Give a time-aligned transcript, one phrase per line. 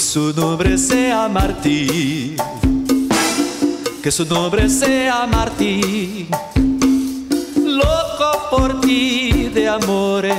[0.00, 2.34] Su nombre sea Martí,
[4.02, 6.26] que su nombre sea Martí,
[7.64, 10.34] loco por ti de amores,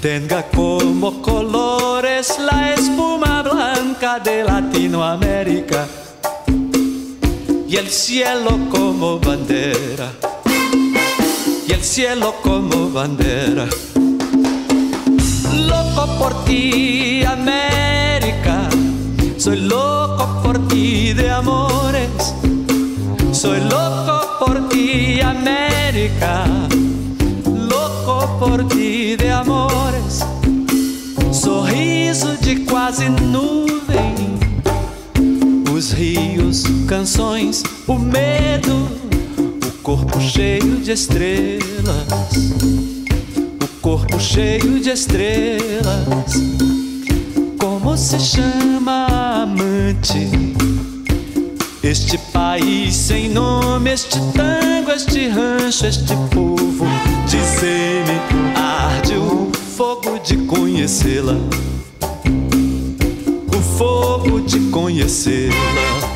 [0.00, 5.86] tenga como colores la espuma blanca de Latinoamérica
[7.68, 10.10] y el cielo como bandera,
[11.68, 13.68] y el cielo como bandera
[16.18, 18.68] por ti, América.
[19.38, 22.34] Soy loco por ti de amores.
[23.32, 26.44] Soy loco por ti, América.
[27.44, 30.20] Loco por ti de amores.
[31.32, 34.14] Sorriso de quase nuvem.
[35.74, 38.88] Os rios, canções, o medo,
[39.66, 42.85] o corpo cheio de estrelas
[43.86, 46.34] corpo cheio de estrelas.
[47.56, 50.28] Como se chama amante?
[51.84, 56.84] Este país sem nome, este tango, este rancho, este povo.
[57.30, 58.20] Dizei-me,
[58.56, 61.36] arde o fogo de conhecê-la.
[63.56, 66.15] O fogo de conhecê-la.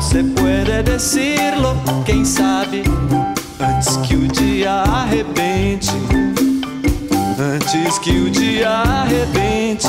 [0.00, 2.82] Se puede decirlo, quem sabe,
[3.58, 5.90] antes que o dia arrebente.
[7.38, 9.88] Antes que o dia arrebente.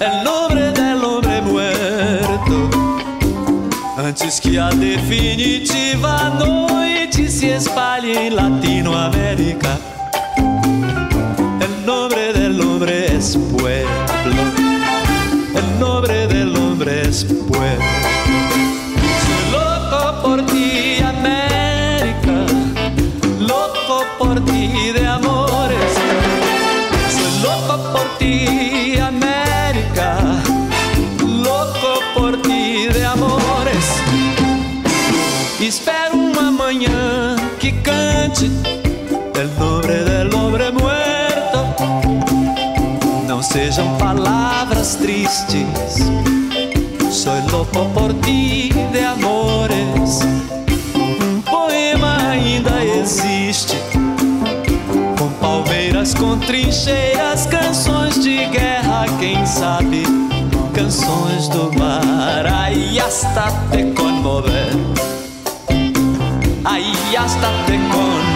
[0.00, 2.70] El nombre del hombre muerto.
[3.96, 9.78] Antes que a definitiva noite se espalhe em Latinoamérica.
[11.60, 14.03] El nombre del hombre es pueblo.
[43.54, 45.94] Sejam palavras tristes.
[47.08, 50.22] Soy loco por ti de amores.
[50.96, 53.76] Um poema ainda existe.
[55.16, 60.02] Com palmeiras, com trincheiras, canções de guerra, quem sabe?
[60.74, 64.72] Canções do mar, aí hasta te conmover.
[66.64, 68.33] Aí hasta te conmover.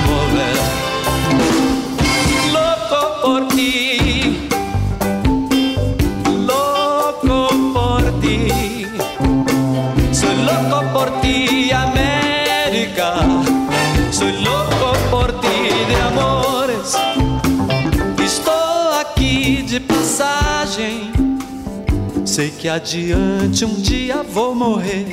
[22.38, 25.09] Sei que adiante um dia vou morrer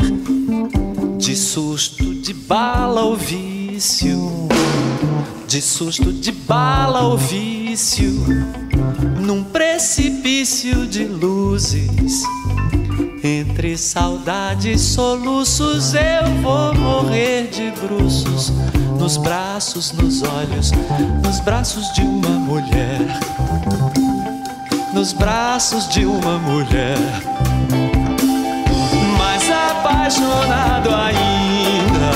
[1.18, 4.48] de susto, de bala ou vício,
[5.48, 8.14] de susto, de bala ou vício,
[9.20, 12.22] num precipício de luzes.
[13.24, 18.54] Entre saudades e soluços eu vou morrer de bruços
[19.00, 20.72] nos braços, nos olhos,
[21.24, 23.20] nos braços de uma mulher.
[24.96, 26.98] Nos braços de uma mulher.
[30.06, 32.12] Apaixonado ainda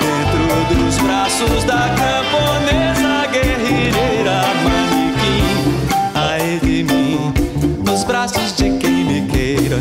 [0.00, 5.44] dentro dos braços da camponesa guerrilheira manequim
[6.14, 7.32] ai de mim
[7.86, 9.78] nos braços de quem me queira.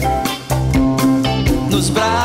[1.69, 2.24] Nos braços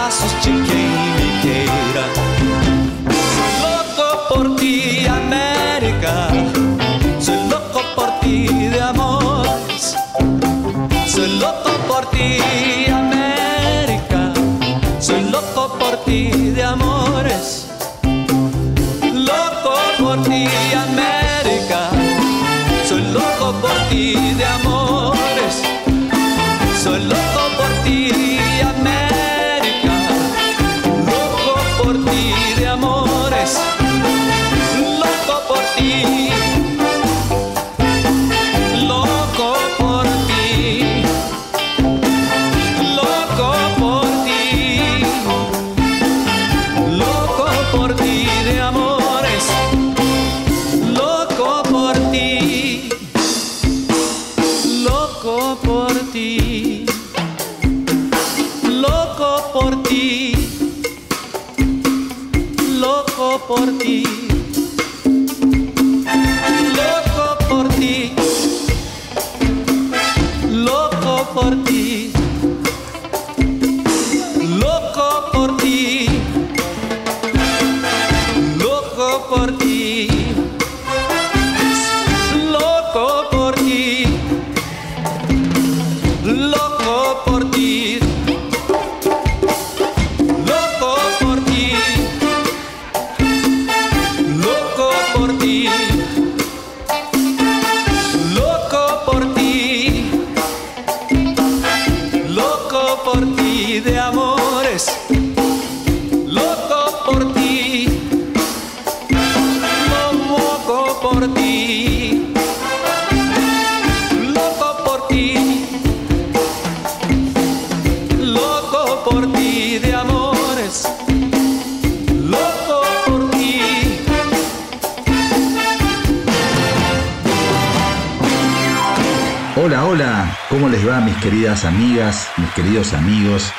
[131.21, 133.53] queridas amigas, mis queridos amigos?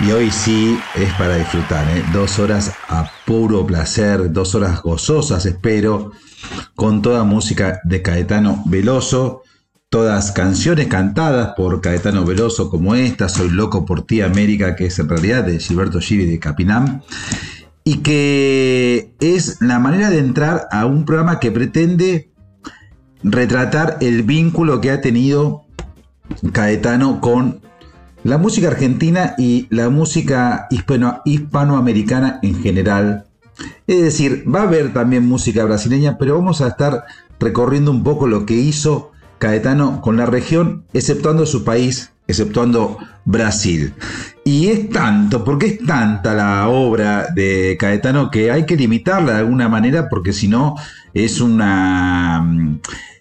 [0.00, 2.02] Y hoy sí es para disfrutar, ¿eh?
[2.12, 6.12] dos horas a puro placer, dos horas gozosas espero,
[6.74, 9.42] con toda música de Caetano Veloso,
[9.90, 14.98] todas canciones cantadas por Caetano Veloso como esta, Soy loco por ti América, que es
[14.98, 17.02] en realidad de Gilberto Giri de Capinam,
[17.84, 22.32] y que es la manera de entrar a un programa que pretende
[23.22, 25.63] retratar el vínculo que ha tenido
[26.52, 27.60] Caetano con
[28.22, 33.26] la música argentina y la música hispano- hispanoamericana en general.
[33.86, 37.04] Es decir, va a haber también música brasileña, pero vamos a estar
[37.38, 43.92] recorriendo un poco lo que hizo Caetano con la región, exceptuando su país, exceptuando Brasil.
[44.44, 49.38] Y es tanto, porque es tanta la obra de Caetano que hay que limitarla de
[49.40, 50.76] alguna manera, porque si no
[51.12, 52.46] es una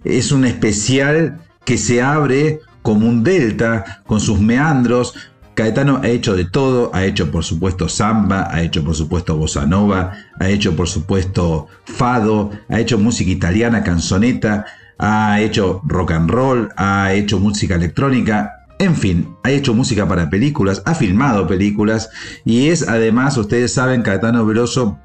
[0.04, 5.16] es un especial que se abre como un delta con sus meandros.
[5.56, 9.66] Caetano ha hecho de todo, ha hecho por supuesto samba, ha hecho por supuesto bossa
[9.66, 14.66] nova, ha hecho por supuesto fado, ha hecho música italiana, canzoneta,
[14.98, 20.30] ha hecho rock and roll, ha hecho música electrónica, en fin, ha hecho música para
[20.30, 22.10] películas, ha filmado películas
[22.44, 24.98] y es además, ustedes saben, Caetano Veloso,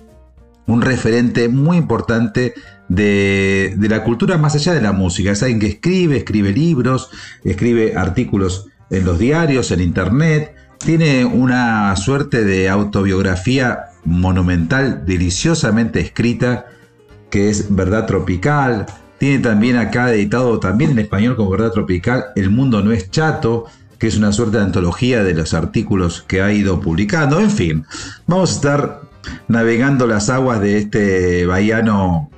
[0.67, 2.55] un referente muy importante
[2.89, 5.31] de, de la cultura más allá de la música.
[5.31, 7.11] Es alguien que escribe, escribe libros,
[7.45, 10.55] escribe artículos en los diarios, en internet.
[10.79, 16.67] Tiene una suerte de autobiografía monumental, deliciosamente escrita,
[17.31, 18.87] que es Verdad Tropical.
[19.19, 23.67] Tiene también acá editado, también en español como Verdad Tropical, El Mundo No es Chato,
[23.99, 27.41] que es una suerte de antología de los artículos que ha ido publicando.
[27.41, 27.85] En fin,
[28.27, 29.01] vamos a estar
[29.49, 32.31] navegando las aguas de este bahiano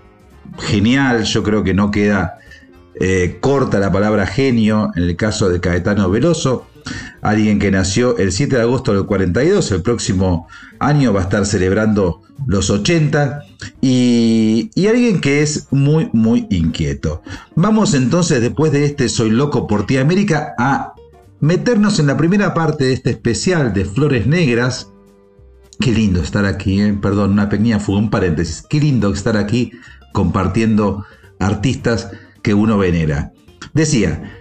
[0.61, 1.25] genial.
[1.25, 2.39] Yo creo que no queda
[3.03, 6.67] eh, corta la palabra genio en el caso de Caetano Veloso.
[7.23, 10.49] Alguien que nació el 7 de agosto del 42, el próximo
[10.79, 13.43] año va a estar celebrando los 80
[13.81, 17.23] y, alguien que es muy muy inquieto.
[17.55, 20.95] Vamos entonces después de este Soy loco por ti América a
[21.41, 24.91] meternos en la primera parte de este especial de Flores Negras.
[25.79, 26.99] Qué lindo estar aquí, ¿eh?
[27.01, 28.63] perdón, una pequeña fuga, un paréntesis.
[28.69, 29.73] Qué lindo estar aquí
[30.13, 31.05] compartiendo
[31.39, 32.11] artistas
[32.43, 33.33] que uno venera.
[33.75, 34.37] Decía,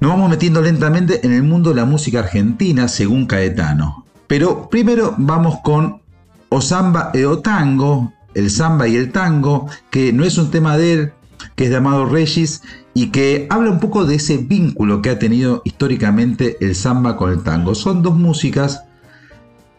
[0.00, 4.04] nos vamos metiendo lentamente en el mundo de la música argentina según Caetano.
[4.26, 6.00] Pero primero vamos con
[6.48, 10.76] O Samba e O Tango, el samba y el tango, que no es un tema
[10.76, 11.12] de él,
[11.54, 12.62] que es de Amado Regis
[12.94, 17.30] y que habla un poco de ese vínculo que ha tenido históricamente el samba con
[17.30, 17.74] el tango.
[17.74, 18.84] Son dos músicas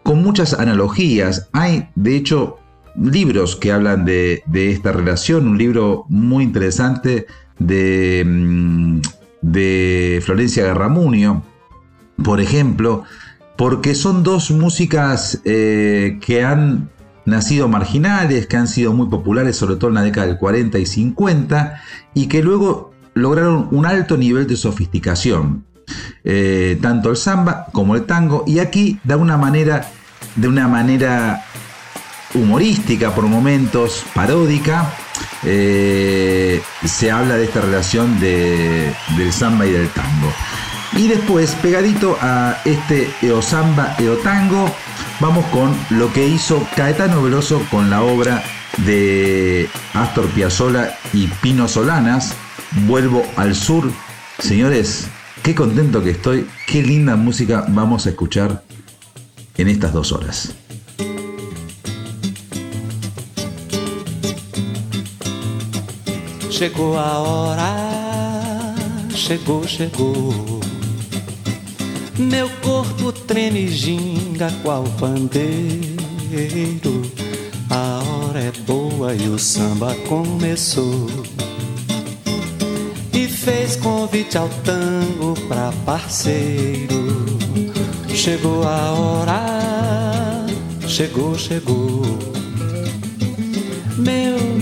[0.03, 1.49] con muchas analogías.
[1.53, 2.57] Hay, de hecho,
[2.95, 5.47] libros que hablan de, esta relación.
[5.47, 7.25] Un libro muy interesante
[7.59, 9.01] de, mm,
[9.41, 11.43] de Florencia Garramunio,
[12.23, 13.03] por ejemplo,
[13.55, 16.89] porque son dos músicas eh, que han
[17.25, 20.85] nacido marginales, que han sido muy populares, sobre todo en la década del 40 y
[20.85, 21.81] 50,
[22.13, 25.65] y que luego lograron un alto nivel de sofisticación.
[26.23, 29.89] Eh, tanto el samba como el tango, y aquí de una manera,
[30.35, 31.45] de una manera
[32.33, 34.93] humorística por momentos, paródica,
[35.43, 40.31] eh, se habla de esta relación de- del samba y del tango.
[40.95, 44.71] Y después, pegadito a este Eo Samba, Eo Tango,
[45.19, 48.43] vamos con lo que hizo Caetano Veloso con la obra
[48.85, 52.33] de Astor Piazzolla y Pino Solanas,
[52.87, 53.91] Vuelvo al Sur.
[54.39, 55.07] Señores,
[55.43, 58.63] qué contento que estoy, qué linda música vamos a escuchar
[59.57, 60.53] en estas dos horas.
[66.53, 68.75] Chegou a hora,
[69.09, 70.61] chegou, chegou.
[72.15, 75.41] Meu corpo treme ginga qual pandeiro.
[77.71, 81.09] A hora é boa e o samba começou.
[83.11, 87.25] E fez convite ao tango pra parceiro.
[88.09, 90.45] Chegou a hora,
[90.87, 92.03] chegou, chegou.
[93.97, 94.52] Meu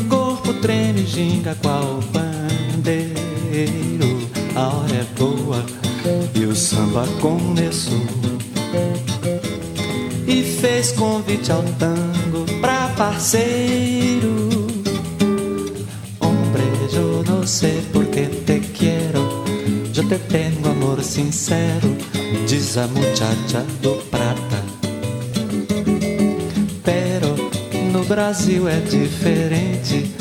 [0.62, 3.22] treme ginga qual pandeiro.
[4.56, 5.66] A hora é boa
[6.36, 8.06] e o samba começou.
[10.28, 14.50] E fez convite ao tango pra parceiro.
[16.20, 16.64] Hombre,
[16.94, 19.44] yo no sé por qué te quiero.
[19.94, 21.90] Yo te tengo amor sincero,
[22.48, 24.64] diz a muchacha do prata.
[26.84, 27.36] Pero
[27.92, 30.21] no Brasil é diferente.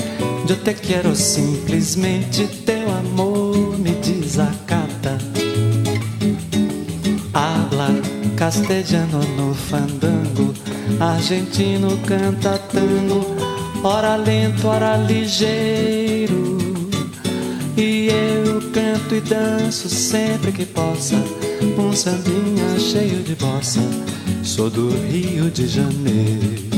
[0.51, 5.17] Eu te quero simplesmente, teu amor me desacata.
[7.33, 7.91] Habla
[8.37, 10.53] castelhano no fandango,
[10.99, 13.25] argentino canta tango,
[13.85, 16.59] ora lento, ora ligeiro.
[17.77, 21.15] E eu canto e danço sempre que possa,
[21.79, 23.79] um sambinha cheio de bossa.
[24.43, 26.70] Sou do Rio de Janeiro.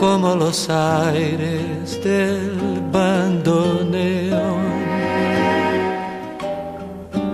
[0.00, 4.64] Como los aires del bandoneón.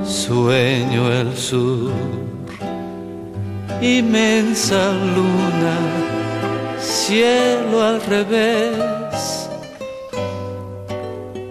[0.05, 1.93] Sueño el sur,
[3.81, 5.77] inmensa luna,
[6.81, 9.49] cielo al revés.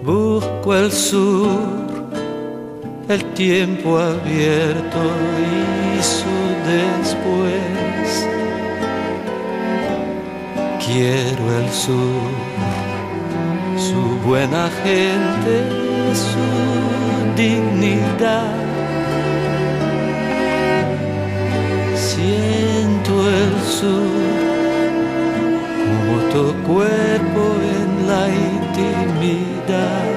[0.04, 1.62] Busco el sur,
[3.08, 5.02] el tiempo abierto
[5.98, 6.36] y su
[6.70, 7.85] después.
[10.86, 12.30] Quiero el sur,
[13.76, 15.64] su buena gente,
[16.14, 18.54] su dignidad.
[21.96, 24.46] Siento el sur
[25.86, 27.42] como tu cuerpo
[27.78, 30.15] en la intimidad.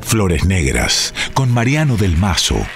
[0.00, 2.66] Flores Negras con Mariano del Mazo.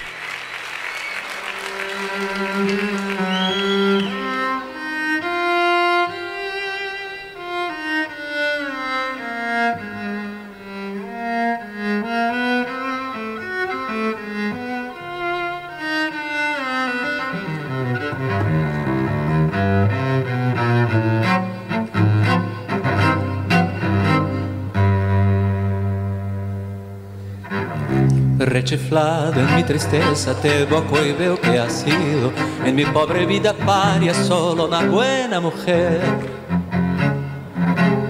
[29.35, 32.31] En mi tristeza te evoco y veo que has sido
[32.65, 36.01] en mi pobre vida paria solo una buena mujer.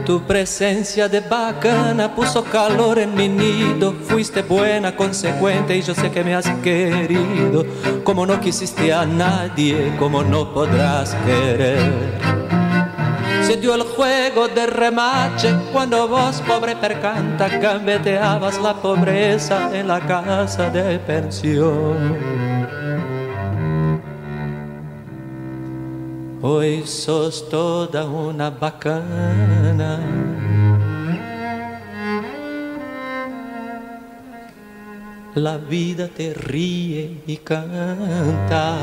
[0.05, 6.11] Tu presencia de bacana puso calor en mi nido, fuiste buena, consecuente y yo sé
[6.11, 7.65] que me has querido,
[8.03, 11.93] como no quisiste a nadie, como no podrás querer.
[13.43, 19.99] Se dio el juego de remache cuando vos, pobre percanta, gambeteabas la pobreza en la
[19.99, 22.17] casa de pensión.
[26.41, 29.99] Hoy sos toda una bacana.
[35.35, 38.75] La vida te ríe y canta.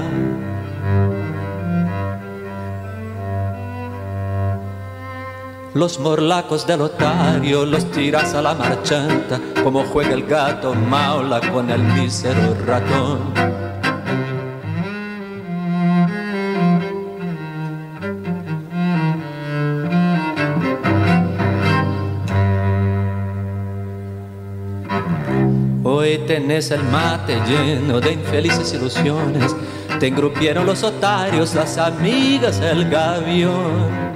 [5.72, 11.70] Los morlacos del otario los tiras a la marchanta, como juega el gato maula con
[11.70, 13.32] el mísero ratón.
[25.84, 29.54] Hoy tenés el mate lleno de infelices ilusiones,
[30.00, 34.09] te engrupieron los otarios, las amigas, el gavión.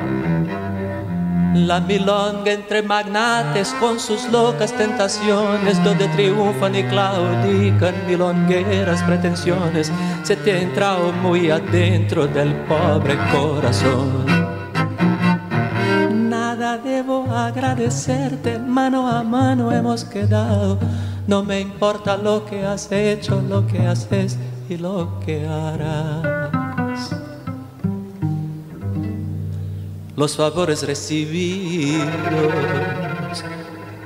[1.55, 9.93] La milonga entre magnates con sus locas tentaciones, donde triunfan y claudican milongueras pretensiones,
[10.25, 14.27] se te ha entrado muy adentro del pobre corazón.
[16.29, 20.77] Nada debo agradecerte, mano a mano hemos quedado.
[21.29, 24.37] No me importa lo que has hecho, lo que haces
[24.69, 26.63] y lo que harás.
[30.16, 32.05] Los favores recibidos,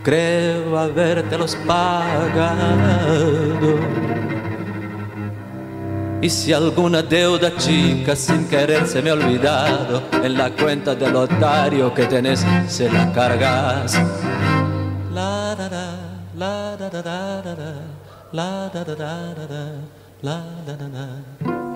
[0.03, 2.99] creo habértelos pagado.
[6.21, 11.15] Y si alguna deuda chica sin querer se me ha olvidado, en la cuenta del
[11.15, 14.01] otario que tenés se la cargas.
[15.15, 15.69] La da
[16.37, 16.91] la da
[18.33, 18.85] la da
[20.23, 20.43] la
[20.89, 21.68] da.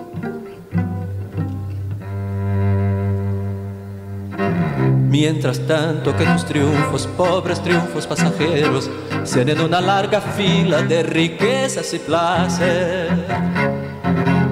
[5.09, 8.89] Mientras tanto que tus triunfos, pobres triunfos pasajeros,
[9.23, 13.09] sean una larga fila de riquezas y placer.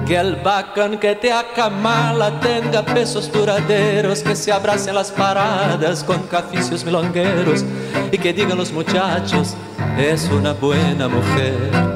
[0.06, 6.20] Que el bacán que te acamala tenga pesos duraderos, que se abracen las paradas con
[6.28, 7.64] caficios milongueros
[8.12, 9.56] y que digan los muchachos,
[9.98, 11.91] es una buena mujer.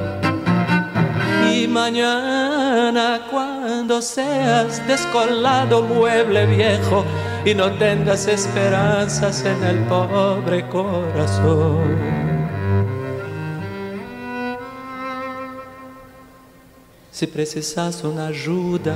[1.67, 7.05] Y mañana cuando seas descolado mueble viejo,
[7.45, 11.97] y no tengas esperanzas en el pobre corazón.
[17.11, 18.95] Si precisas una ayuda,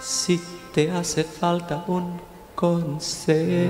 [0.00, 0.40] si
[0.74, 2.20] te hace falta un
[2.56, 3.68] consejo,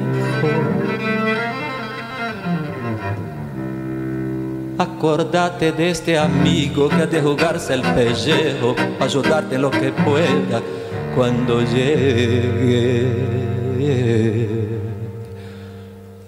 [4.78, 10.62] Acordate de este amigo que ha de jugarse el pellejo ayudarte lo que pueda
[11.16, 13.08] cuando llegue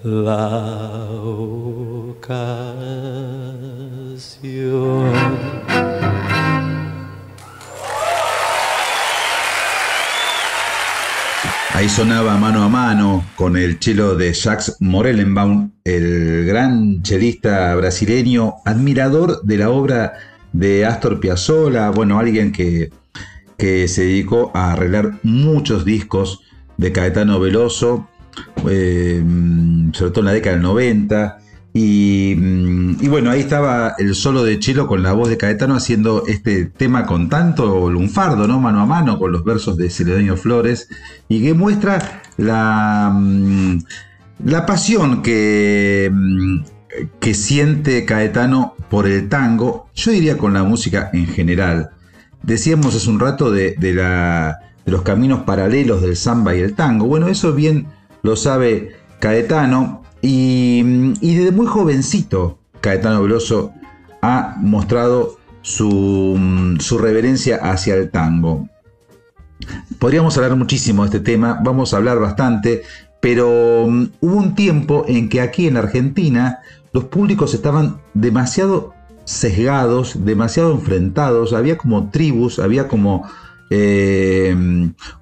[0.03, 0.91] la
[11.81, 18.57] Ahí sonaba mano a mano con el chelo de Jacques Morellenbaum, el gran chelista brasileño,
[18.65, 20.13] admirador de la obra
[20.53, 22.91] de Astor Piazzolla, bueno, alguien que,
[23.57, 26.41] que se dedicó a arreglar muchos discos
[26.77, 28.07] de Caetano Veloso,
[28.69, 29.23] eh,
[29.93, 31.39] sobre todo en la década del 90,
[31.73, 36.25] Mm, y, bueno, ahí estaba el solo de Chelo con la voz de Caetano haciendo
[36.27, 38.59] este tema con tanto lunfardo, ¿no?
[38.59, 40.89] Mano a mano con los versos de Celedonio Flores
[41.29, 43.79] y que muestra la, mm,
[44.45, 46.63] la pasión que, mm,
[47.19, 51.91] que siente Caetano por el tango, yo diría con la música en general.
[52.43, 57.05] Decíamos hace un rato de, la, de los caminos paralelos del samba y el tango.
[57.05, 57.87] Bueno, eso bien
[58.23, 60.83] lo sabe Caetano y,
[61.21, 63.73] desde muy jovencito, Caetano Veloso
[64.21, 68.67] ha mostrado su, su, reverencia hacia el tango.
[69.99, 72.83] Podríamos hablar muchísimo de este tema, vamos a hablar bastante,
[73.19, 76.59] pero mm, hubo un tiempo en que aquí en Argentina
[76.93, 83.29] los públicos estaban demasiado sesgados, demasiado enfrentados, había como tribus, había como,
[83.69, 84.55] eh,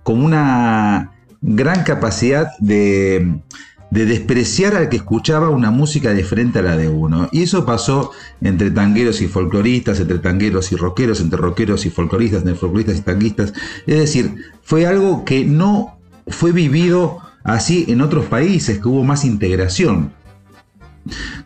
[0.03, 3.41] como una gran capacidad de
[3.91, 7.27] de despreciar al que escuchaba una música diferente a la de uno.
[7.31, 12.41] Y eso pasó entre tangueros y folcloristas, entre tangueros y rockeros, entre rockeros y folcloristas,
[12.41, 13.53] entre folcloristas y tanguistas.
[13.87, 15.97] Es decir, fue algo que no
[16.27, 20.13] fue vivido así en otros países, que hubo más integración.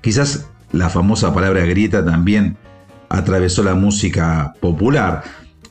[0.01, 2.57] Quizás la famosa palabra grieta también
[3.07, 5.23] atravesó la música popular.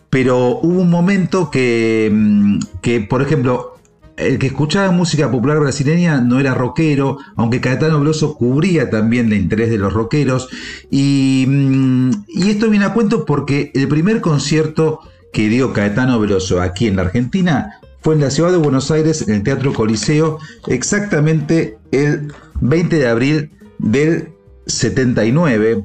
[0.09, 3.72] Pero hubo un momento que, mm, que por ejemplo,
[4.17, 9.39] el que escuchaba música popular brasileña no era rockero, aunque Caetano Veloso cubría también el
[9.39, 10.49] interés de los rockeros.
[10.91, 15.01] Y, mm, y, esto viene a cuento porque el primer concierto
[15.33, 19.27] que dio Caetano Veloso aquí en la Argentina fue en la ciudad de Buenos Aires,
[19.27, 24.29] en el Teatro Coliseo, exactamente el 20 de abril del
[24.67, 25.85] 79.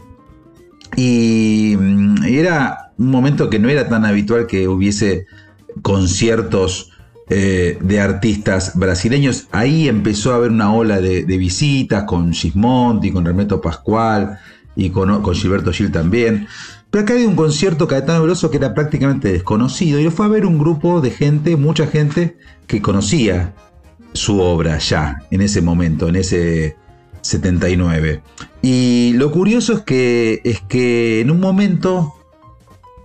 [0.95, 5.27] Y mm, era un momento que no era tan habitual que hubiese
[5.81, 6.91] conciertos
[7.29, 9.47] eh, de artistas brasileños.
[9.51, 14.39] Ahí empezó a haber una ola de, visitas con Gismonti, con Remeto Pascual
[14.77, 16.47] y con, Gilberto Gil también.
[16.89, 20.29] Pero acá hay un concierto Caetano Veloso que era prácticamente desconocido y lo fue a
[20.29, 23.53] ver un grupo de gente, mucha gente que conocía
[24.13, 26.77] su obra ya en ese momento, en ese
[27.21, 28.21] 79.
[28.61, 32.13] Y lo curioso es que, es que en un momento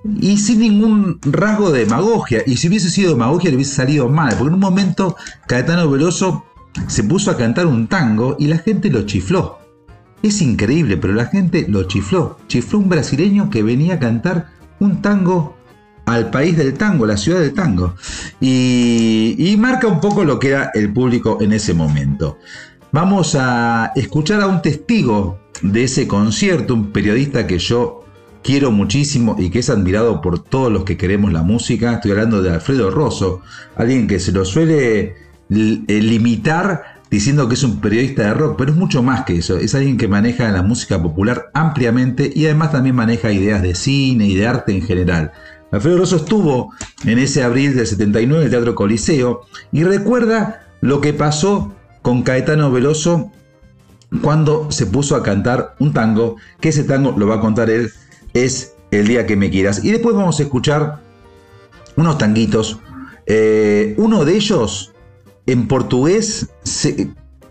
[0.04, 2.42] y sin ningún rasgo de demagogia.
[2.46, 6.44] Y si hubiese sido demagogia le hubiese salido mal, porque en un momento Caetano Veloso
[6.86, 9.58] se puso a cantar un tango y la gente lo chifló.
[10.22, 12.38] Es increíble, pero la gente lo chifló.
[12.46, 15.56] Chifló un brasileño que venía a cantar un tango
[16.06, 17.94] al país del tango, la ciudad del tango.
[18.40, 22.38] Y, y marca un poco lo que era el público en ese momento.
[22.92, 28.01] Vamos a escuchar a un testigo de ese concierto, un periodista que yo
[28.42, 31.94] quiero muchísimo y que es admirado por todos los que queremos la música.
[31.94, 33.40] Estoy hablando de Alfredo Rosso,
[33.76, 35.14] alguien que se lo suele
[35.50, 39.58] eh, limitar diciendo que es un periodista de rock, pero es mucho más que eso.
[39.58, 44.26] Es alguien que maneja la música popular ampliamente y además también maneja ideas de cine
[44.26, 45.32] y de arte en general.
[45.70, 46.72] Alfredo Rosso estuvo
[47.04, 52.22] en ese abril del 79 en el Teatro Coliseo y recuerda lo que pasó con
[52.22, 53.30] Caetano Veloso
[54.20, 57.90] cuando se puso a cantar un tango, que ese tango lo va a contar él
[58.34, 59.84] es El día que me quieras.
[59.84, 61.00] Y después vamos a escuchar
[61.96, 62.78] unos tanguitos.
[63.26, 64.92] Eh, uno de ellos
[65.46, 66.50] en portugués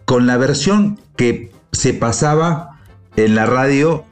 [0.06, 2.80] con la versión que se pasaba
[3.16, 4.06] en la radio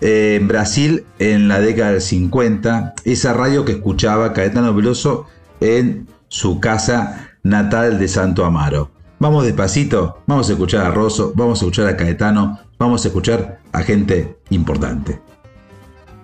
[0.00, 2.94] eh, en Brasil en la década del 50.
[3.04, 5.26] Esa radio que escuchaba Caetano Veloso
[5.60, 8.90] en su casa natal de Santo Amaro.
[9.18, 13.60] Vamos despacito, vamos a escuchar a Rosso, vamos a escuchar a Caetano, vamos a escuchar
[13.72, 15.20] a gente importante.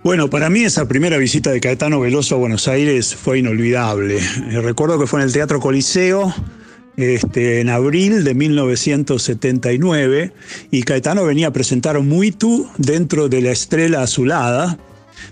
[0.03, 4.17] Bueno, para mí esa primera visita de Caetano Veloso a Buenos Aires fue inolvidable.
[4.17, 6.35] Eh, recuerdo que fue en el Teatro Coliseo,
[6.97, 10.33] este, en abril de 1979,
[10.71, 14.79] y Caetano venía a presentar Muitu dentro de la Estrella Azulada,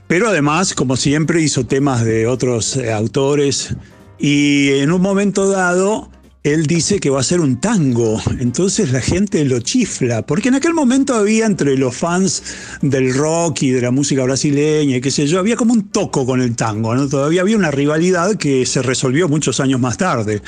[0.07, 3.75] pero además, como siempre, hizo temas de otros eh, autores,
[4.19, 6.11] y en un momento dado
[6.45, 10.55] él dice que va a ser un tango, entonces la gente lo chifla, porque en
[10.55, 12.43] aquel momento había entre los fans
[12.81, 16.25] del rock y de la música brasileña y qué sé yo, había como un toco
[16.25, 17.09] con el tango, ¿no?
[17.09, 20.41] Todavía había una rivalidad que se resolvió muchos años más tarde.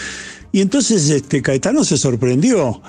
[0.53, 2.83] Y entonces este, Caetano se sorprendió.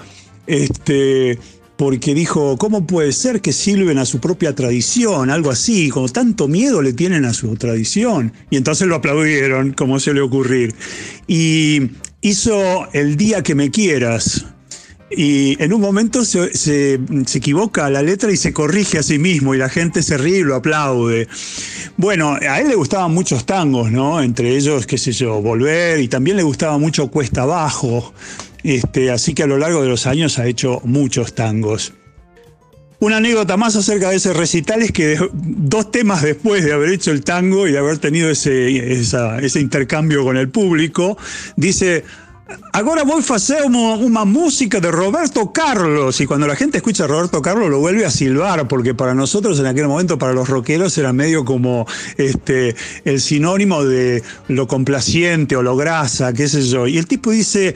[0.48, 1.38] Este,
[1.78, 5.32] porque dijo, ¿cómo puede ser que silben a su propia tradición?
[5.32, 8.34] Algo así, como tanto miedo le tienen a su tradición.
[8.52, 10.76] Y entonces lo aplaudieron, como se le ocurrir.
[11.28, 11.90] Y
[12.22, 14.46] hizo El día que me quieras,
[15.14, 16.94] y en un momento se, se,
[17.34, 20.44] equivoca la letra y se corrige a sí mismo y la gente se ríe y
[20.44, 21.28] lo aplaude.
[21.98, 24.22] Bueno, a él le gustaban muchos tangos, ¿no?
[24.22, 28.14] Entre ellos, qué sé yo, Volver y también le gustaba mucho Cuesta Abajo.
[28.64, 31.94] Este, así que a lo largo de los años ha hecho muchos tangos.
[33.02, 37.10] Una anécdota más acerca de ese recital es que dos temas después de haber hecho
[37.10, 41.18] el tango y de haber tenido ese, ese intercambio con el público,
[41.56, 42.04] dice,
[42.74, 47.08] Ahora voy a hacer una, música de Roberto Carlos y cuando la gente escucha a
[47.08, 50.96] Roberto Carlos lo vuelve a silbar porque para nosotros en aquel momento, para los rockeros,
[50.98, 51.88] era medio como
[52.18, 56.88] este, el sinónimo de lo complaciente o lo grasa, qué sé yo.
[56.88, 57.74] Y el tipo dice,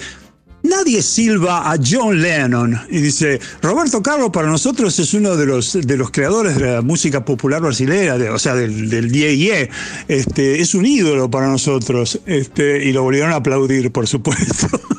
[0.69, 2.79] Nadie silba a John Lennon.
[2.89, 6.81] Y dice, Roberto Carlos para nosotros es uno de los, de los creadores de la
[6.81, 9.69] música popular brasileña, o sea, del, del Die
[10.07, 12.19] este, es un ídolo para nosotros.
[12.25, 14.67] Este, y lo volvieron a aplaudir, por supuesto.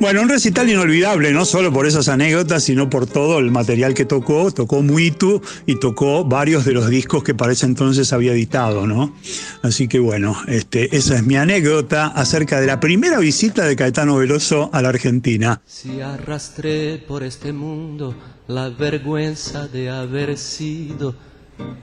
[0.00, 4.04] Bueno, un recital inolvidable, no solo por esas anécdotas, sino por todo el material que
[4.04, 4.52] tocó.
[4.52, 9.16] Tocó Muitu y tocó varios de los discos que para ese entonces había editado, ¿no?
[9.62, 14.16] Así que bueno, este, esa es mi anécdota acerca de la primera visita de Caetano
[14.16, 15.60] Veloso a la Argentina.
[15.66, 18.14] Si arrastré por este mundo
[18.46, 21.16] la vergüenza de haber sido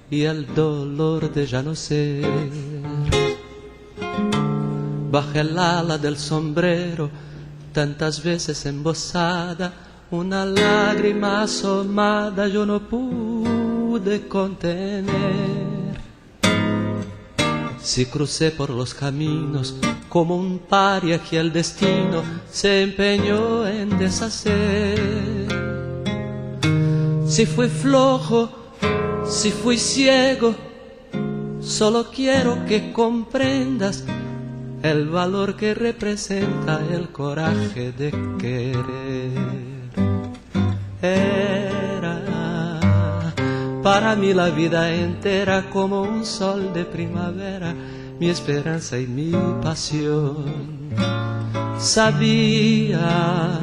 [0.09, 2.25] y el dolor de ya no ser.
[5.11, 7.34] Baja el ala del sombrero
[7.75, 9.73] tantas veces embosada,
[10.09, 15.99] una lágrima asomada yo no pude contener.
[17.81, 19.75] Si crucé por los caminos
[20.07, 24.97] como un paria que el destino se empeñó en deshacer.
[27.27, 28.49] Si fui flojo,
[29.27, 30.55] si fui ciego,
[31.59, 34.05] solo quiero que comprendas
[34.91, 39.31] el valor que representa el coraje de querer.
[41.01, 42.21] Era
[43.81, 47.73] para mí la vida entera como un sol de primavera,
[48.19, 49.31] mi esperanza y mi
[49.63, 50.91] pasión.
[51.79, 53.59] Sabía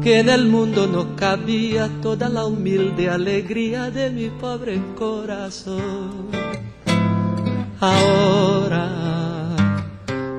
[0.00, 6.28] que en el mundo no cabía toda la humilde alegría de mi pobre corazón.
[7.80, 9.25] Ahora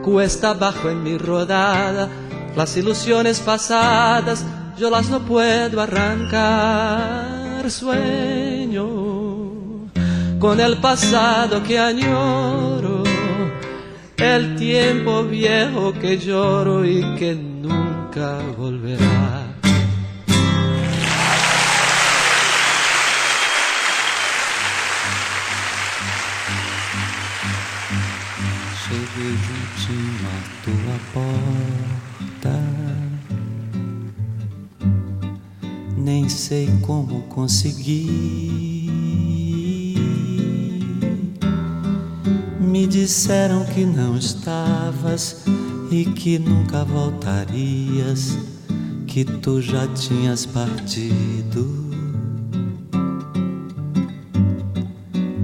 [0.08, 2.08] cuesta abajo en mi rodada,
[2.56, 4.46] las ilusiones pasadas
[4.78, 7.70] yo las no puedo arrancar.
[7.70, 8.88] Sueño
[10.40, 13.04] con el pasado que añoro,
[14.16, 19.57] el tiempo viejo que lloro y que nunca volverá.
[31.14, 32.54] Porta.
[35.98, 38.88] Nem sei como consegui.
[42.60, 45.44] Me disseram que não estavas
[45.92, 48.38] e que nunca voltarias,
[49.08, 51.88] que tu já tinhas partido.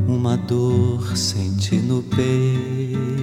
[0.08, 3.23] Uma dor senti no peito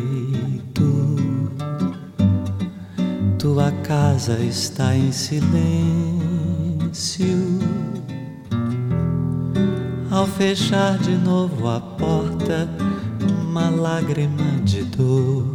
[3.41, 5.49] Tua casa está em silêncio.
[10.11, 12.69] Ao fechar de novo a porta,
[13.43, 15.55] uma lágrima de dor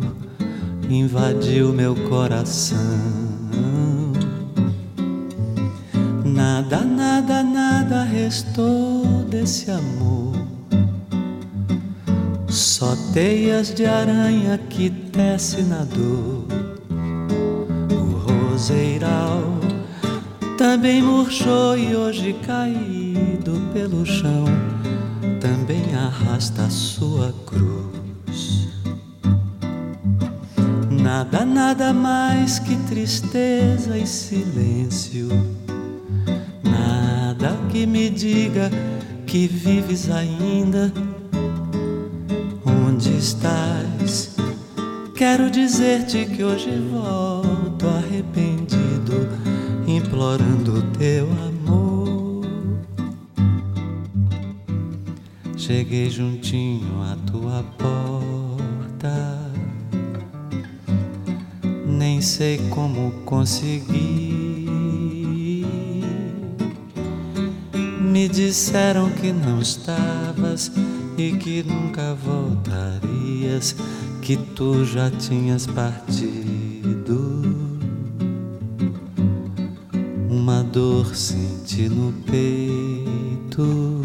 [0.89, 2.79] invadiu meu coração.
[6.25, 10.33] Nada, nada, nada restou desse amor.
[12.47, 16.34] Só teias de aranha que tece na dor
[20.75, 24.43] também murchou e hoje caído pelo chão
[25.39, 28.67] também arrasta a sua cruz.
[30.91, 35.29] Nada, nada mais que tristeza e silêncio.
[36.61, 38.69] Nada que me diga
[39.25, 40.91] que vives ainda.
[42.65, 44.35] Onde estás?
[45.15, 48.54] Quero dizer-te que hoje volto arrependido,
[50.15, 52.45] implorando teu amor.
[55.57, 59.51] Cheguei juntinho à tua porta,
[61.85, 64.65] nem sei como consegui.
[67.99, 70.71] Me disseram que não estavas
[71.17, 73.75] e que nunca voltarias,
[74.21, 76.44] que tu já tinhas partido.
[81.83, 84.01] No peito.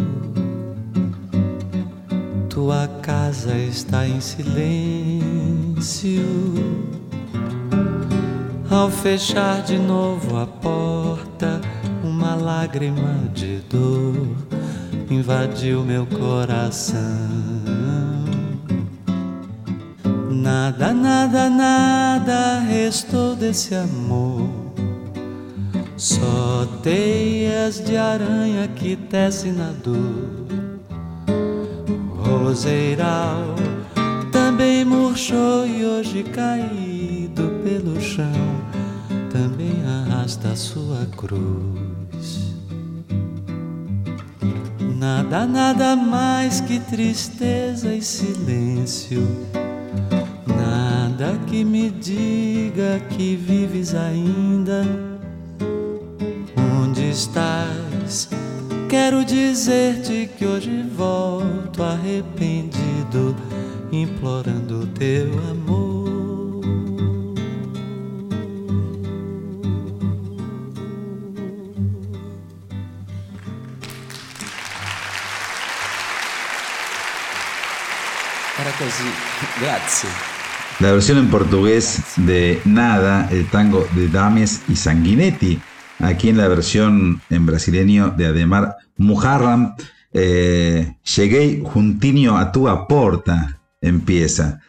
[2.49, 5.21] Tua casa está em silêncio.
[8.69, 11.61] Ao fechar de novo a porta,
[12.05, 14.37] uma lágrima de dor
[15.11, 16.99] invadiu meu coração.
[20.31, 24.60] Nada, nada, nada restou desse amor.
[28.13, 30.47] Aranha que tecem na dor.
[32.17, 33.55] Roseiral
[34.33, 38.61] também murchou e hoje caído pelo chão
[39.33, 42.51] também arrasta sua cruz.
[44.97, 49.27] Nada, nada mais que tristeza e silêncio.
[81.01, 85.59] Versión en portugués de Nada, el tango de Dames y Sanguinetti.
[85.99, 89.77] Aquí en la versión en brasileño de Ademar Muharram,
[90.13, 94.61] eh, Llegué juntinho a tu porta, empieza.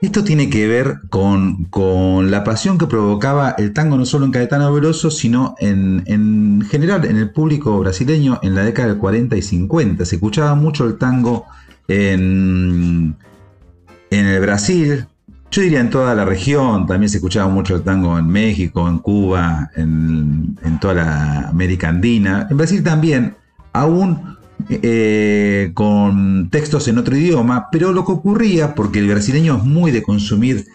[0.00, 4.30] Esto tiene que ver con, con, la pasión que provocaba el tango no solo en
[4.30, 9.36] Caetano Veloso, sino en, en, general en el público brasileño en la década del 40
[9.36, 10.04] y 50.
[10.04, 11.46] Se escuchaba mucho el tango
[11.88, 13.16] en,
[14.10, 15.06] en el Brasil,
[15.50, 18.98] yo diría en toda la región, también se escuchaba mucho el tango en México, en
[18.98, 22.46] Cuba, en, toda la América Andina.
[22.48, 23.34] En Brasil también,
[23.72, 24.36] aún
[24.68, 29.90] eh, con textos en otro idioma, pero lo que ocurría, porque el brasileño es muy
[29.90, 30.66] de consumir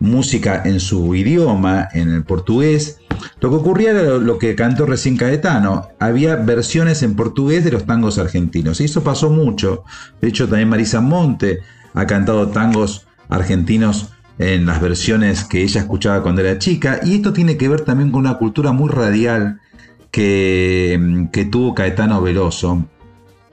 [0.00, 2.98] música en su idioma, en el portugués,
[3.40, 7.86] lo que ocurría era lo que cantó recién Caetano, había versiones en portugués de los
[7.86, 9.84] tangos argentinos, y eso pasó mucho.
[10.20, 11.60] De hecho, también Marisa Monte
[11.94, 17.32] ha cantado tangos argentinos en las versiones que ella escuchaba cuando era chica, y esto
[17.32, 19.60] tiene que ver también con una cultura muy radial
[20.10, 22.86] que, que tuvo Caetano Veloso,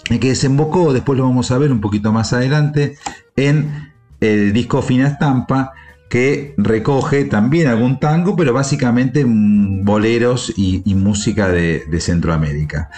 [0.10, 2.98] y que desembocó, después lo vamos a ver un poquito más adelante,
[3.36, 5.74] en el disco Fina Estampa,
[6.14, 12.92] que recoge también algún tango, pero básicamente boleros y, música de, Centroamérica.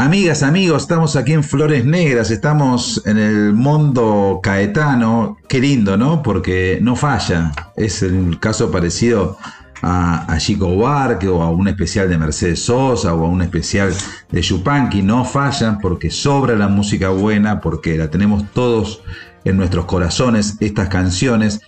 [0.00, 6.22] Amigas, amigos, estamos aquí en Flores Negras, estamos en el mundo caetano, qué lindo, ¿no?
[6.22, 9.38] Porque no falla, es el caso parecido
[9.82, 13.92] a, Chico Buarque o a un especial de Mercedes Sosa o a un especial
[14.30, 19.02] de Yupanqui, no fallan porque sobra la música buena, porque la tenemos todos
[19.44, 21.60] en nuestros corazones, estas canciones,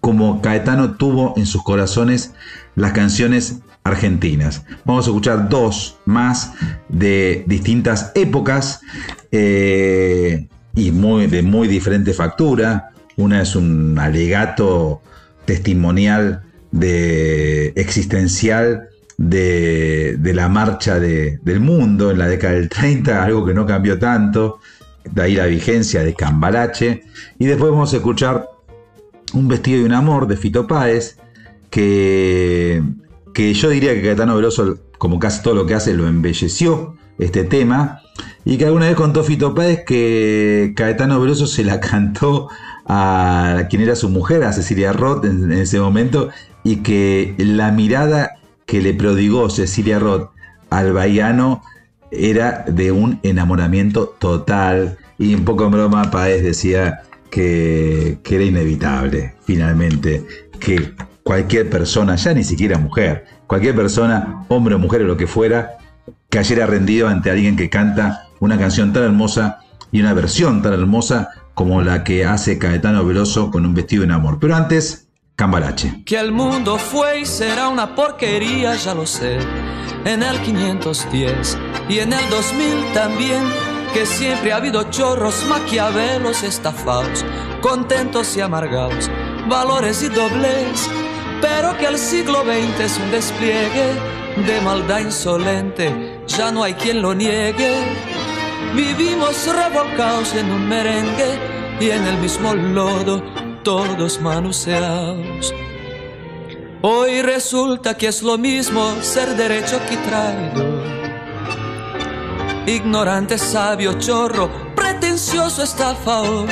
[0.00, 2.34] como Caetano tuvo en sus corazones
[2.74, 4.64] las canciones argentinas.
[4.84, 6.52] Vamos a escuchar dos más
[6.88, 8.80] de distintas épocas
[9.32, 12.90] eh, y muy, de muy diferente factura.
[13.16, 15.00] Una es un alegato
[15.44, 23.54] testimonial de existencial de, la marcha del mundo en la década del 30, algo que
[23.54, 24.58] no cambió tanto,
[25.10, 27.04] de ahí la vigencia de Cambalache.
[27.38, 28.48] Y después vamos a escuchar
[29.32, 31.18] Un vestido y un amor de Fito Páez,
[31.70, 32.82] que,
[33.36, 37.44] que yo diría que Caetano Veloso, como casi todo lo que hace, lo embelleció este
[37.44, 38.00] tema.
[38.46, 42.48] Y que alguna vez contó Fito Páez que Caetano Veloso se la cantó
[42.86, 46.30] a quien era su mujer, a Cecilia Roth en, ese momento,
[46.64, 50.30] y que la mirada que le prodigó Cecilia Roth
[50.70, 51.62] al baiano
[52.10, 54.96] era de un enamoramiento total.
[55.18, 60.24] Y un poco en broma, Páez decía que, que era inevitable, finalmente,
[60.58, 60.94] que
[61.26, 65.76] cualquier persona, ya ni siquiera mujer, cualquier persona, hombre o mujer o lo que fuera,
[66.30, 69.58] cayera rendido ante alguien que canta una canción tan hermosa
[69.90, 74.12] y una versión tan hermosa como la que hace Caetano Veloso con un vestido en
[74.12, 74.38] amor.
[74.40, 76.04] Pero antes, Cambalache.
[76.04, 79.38] Que el mundo fue y será una porquería, ya lo sé.
[80.04, 81.58] En el 510
[81.88, 83.42] y en el 2000 también
[83.92, 87.24] que siempre ha habido chorros, maquiavelos, estafados,
[87.60, 89.10] contentos y amargados,
[89.48, 90.88] valores y dobles,
[91.40, 93.92] pero que el siglo XX es un despliegue
[94.46, 97.74] de maldad insolente, ya no hay quien lo niegue.
[98.74, 101.38] Vivimos revolcados en un merengue
[101.80, 103.22] y en el mismo lodo,
[103.62, 105.54] todos manoseados.
[106.82, 110.84] Hoy resulta que es lo mismo ser derecho que traidor.
[112.66, 116.48] Ignorante, sabio, chorro, pretencioso, estafador.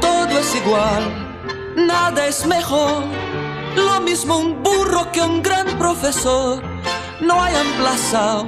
[0.00, 1.36] Todo es igual,
[1.76, 3.04] nada es mejor.
[3.76, 6.62] Lo mismo un burro que un gran profesor.
[7.20, 8.46] No hay emplazado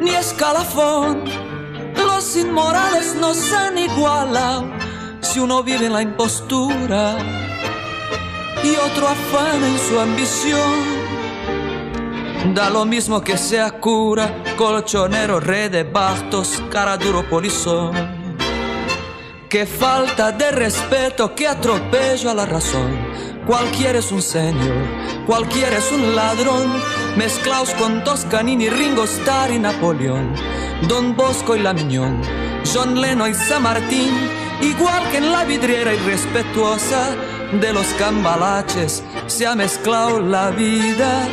[0.00, 1.24] ni escalafón.
[1.96, 4.66] Los inmorales nos han igualado
[5.20, 7.16] si uno vive en la impostura
[8.62, 10.98] y otro afán en su ambición.
[12.54, 17.92] Da lo mismo que sea cura, colchonero, rey de bastos, cara duro polizón.
[19.48, 23.07] Que falta de respeto, que atropello a la razón.
[23.48, 24.76] Cualquiera es un señor,
[25.26, 26.70] cualquiera es un ladrón,
[27.16, 30.34] mezclaos con Toscanini, Ringo Starr y Napoleón,
[30.86, 32.20] Don Bosco y La Miñón,
[32.70, 34.10] John Lennon y San Martín,
[34.60, 37.16] igual que en la vidriera irrespetuosa
[37.58, 41.26] de los cambalaches se ha mezclado la vida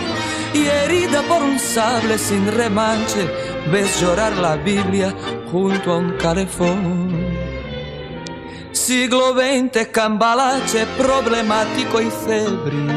[0.53, 3.29] y herida por un sable sin remanche
[3.69, 5.13] ves llorar la Biblia
[5.51, 7.24] junto a un calefón.
[8.85, 12.87] Siglo XX, cambalache problemático y febril.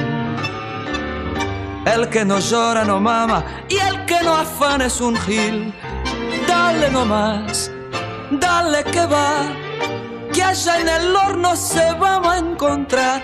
[1.86, 5.72] El que no llora no mama y el que no afana es un gil.
[6.46, 7.70] Dale nomás,
[8.30, 9.48] dale que va
[10.30, 13.22] que allá en el horno se va a encontrar.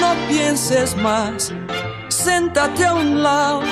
[0.00, 1.52] No pienses más,
[2.06, 3.62] séntate a un lado,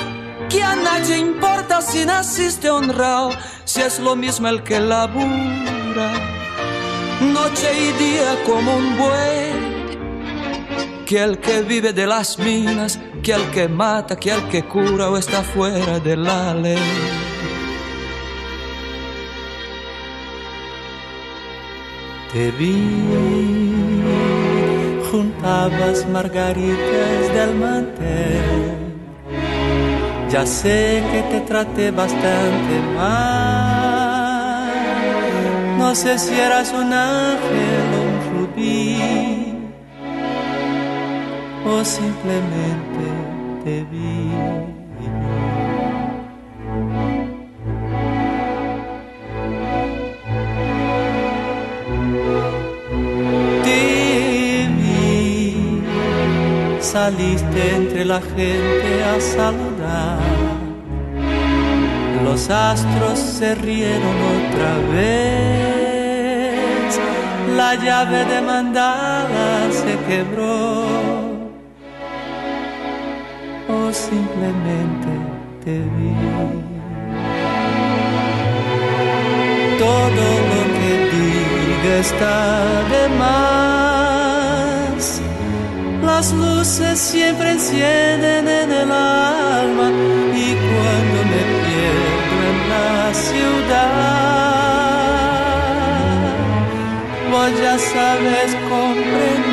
[0.49, 3.29] que a nadie importa si naciste honrado,
[3.63, 6.34] si es lo mismo el que labura,
[7.21, 9.53] noche y día como un buey,
[11.05, 15.09] que el que vive de las minas, que el que mata, que el que cura
[15.09, 16.77] o está fuera de la ley.
[22.33, 22.83] Te vi,
[25.09, 28.75] juntabas margaritas del mantel.
[30.29, 33.64] Ya sé que te traté bastante mal.
[35.85, 39.53] No sé si eras un ángel o un rubí,
[41.63, 43.05] o simplemente
[43.63, 44.31] te vi.
[56.81, 60.19] saliste entre la gente a saludar.
[62.23, 65.64] Los astros se rieron otra vez,
[67.55, 70.53] la llave demandada se quebró.
[73.67, 75.11] O simplemente
[75.63, 76.15] te vi.
[79.85, 82.37] Todo lo que diga está
[82.93, 83.75] de más
[86.15, 89.91] las luces siempre encienden en el alma
[90.33, 94.14] y cuando me pierdo en la ciudad,
[97.77, 99.45] sabes comprender.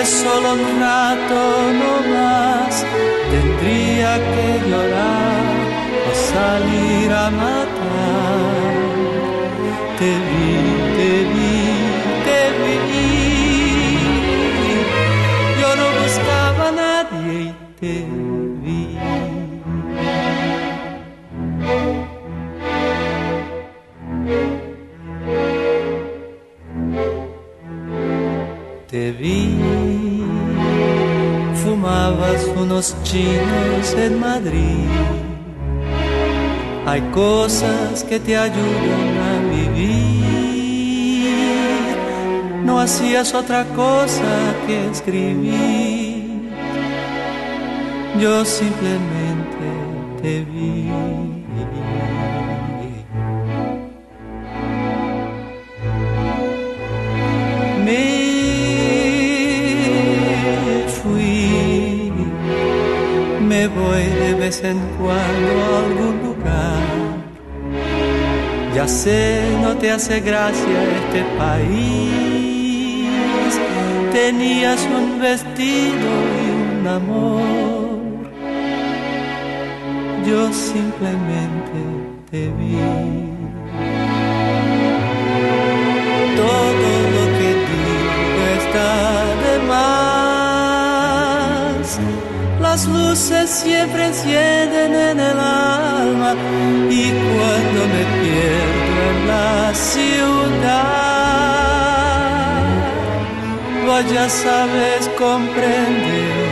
[0.00, 1.40] Es solo un rato
[1.80, 2.86] no más,
[3.30, 5.44] tendría que llorar
[6.08, 8.70] o salir a matar.
[9.98, 10.10] Te
[28.90, 29.54] Te vi,
[31.62, 34.88] fumabas unos chinos en Madrid.
[36.86, 41.30] Hay cosas que te ayudan a vivir.
[42.64, 46.20] No hacías otra cosa que escribir
[48.20, 49.66] yo simplemente
[50.20, 51.39] te vi.
[63.76, 66.82] Voy de vez en cuando a algún lugar.
[68.74, 73.10] Ya sé, no te hace gracia este país.
[74.12, 76.08] Tenías un vestido
[76.38, 77.90] y un amor
[80.30, 81.78] yo simplemente
[82.30, 82.76] te vi.
[86.36, 89.19] Todo lo que digo está
[93.46, 96.34] siempre encienden en el alma
[96.90, 101.00] y cuando me pierdo en la ciudad,
[103.86, 106.50] vos ya sabes comprender.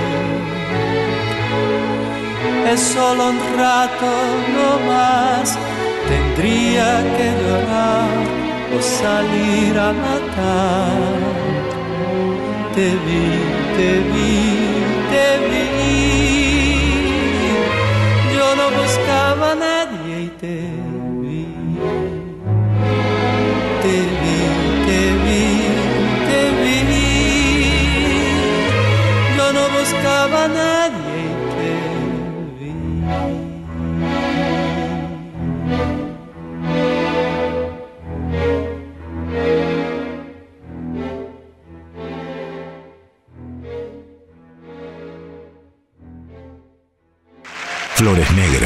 [2.72, 4.10] Es solo un rato
[4.54, 5.56] no más,
[6.08, 8.18] tendría que llorar
[8.76, 11.18] o salir a matar.
[12.74, 13.26] Te vi,
[13.76, 14.97] te vi
[20.40, 20.56] te
[21.20, 21.46] vi.
[23.82, 24.38] Te vi,
[24.86, 25.42] te vi,
[26.28, 27.08] te vi.
[29.36, 30.87] Yo no buscaba a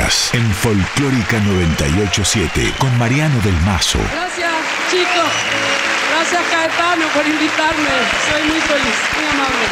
[0.03, 4.01] En Folclórica 987 con Mariano del Mazo.
[4.11, 4.51] Gracias,
[4.91, 5.31] chicos.
[6.11, 7.89] Gracias, Caetano, por invitarme.
[8.29, 9.67] Soy muy feliz, muy amable.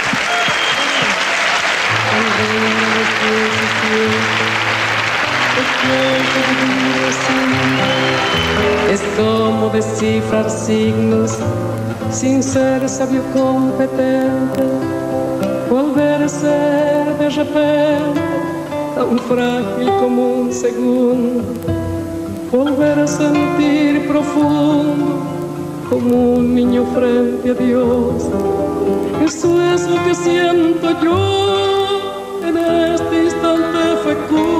[8.88, 11.38] Es como descifrar signos
[12.12, 14.62] sin ser sabio competente,
[15.68, 18.29] volver a ser de repente
[19.00, 21.42] tan frágil como un segundo,
[22.52, 25.22] volver a sentir profundo
[25.88, 28.28] como un niño frente a Dios.
[29.24, 34.59] Eso es lo que siento yo en este instante fecundo.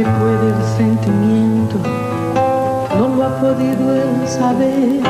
[0.00, 1.76] que puede el sentimiento,
[2.96, 5.02] no lo ha podido él saber,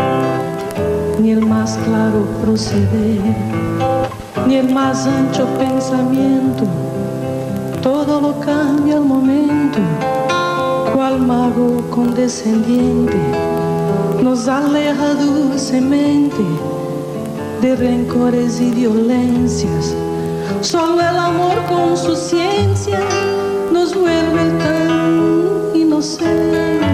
[1.20, 3.20] ni el más claro proceder,
[4.49, 6.64] ni el más ancho pensamiento.
[7.80, 9.78] Todo lo cambia al momento,
[10.93, 13.16] cual mago condescendiente
[14.20, 16.43] nos aleja dulcemente
[17.62, 19.95] de rencores y violencias.
[20.62, 22.99] Solo el amor con su ciencia
[23.72, 26.89] nos vuelve tan inocentes.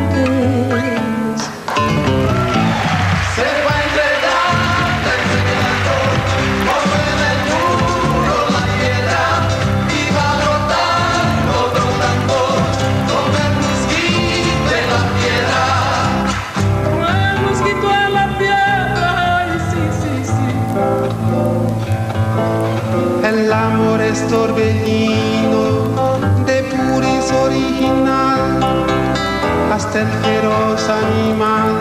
[29.97, 31.81] El feroz animal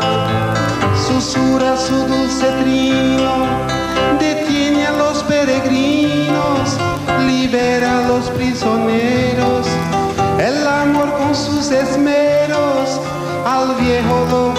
[0.96, 3.46] susurra su dulce trino,
[4.20, 6.78] detiene a los peregrinos,
[7.28, 9.68] libera a los prisioneros.
[10.40, 13.02] El amor con sus esmeros
[13.46, 14.54] al viejo lo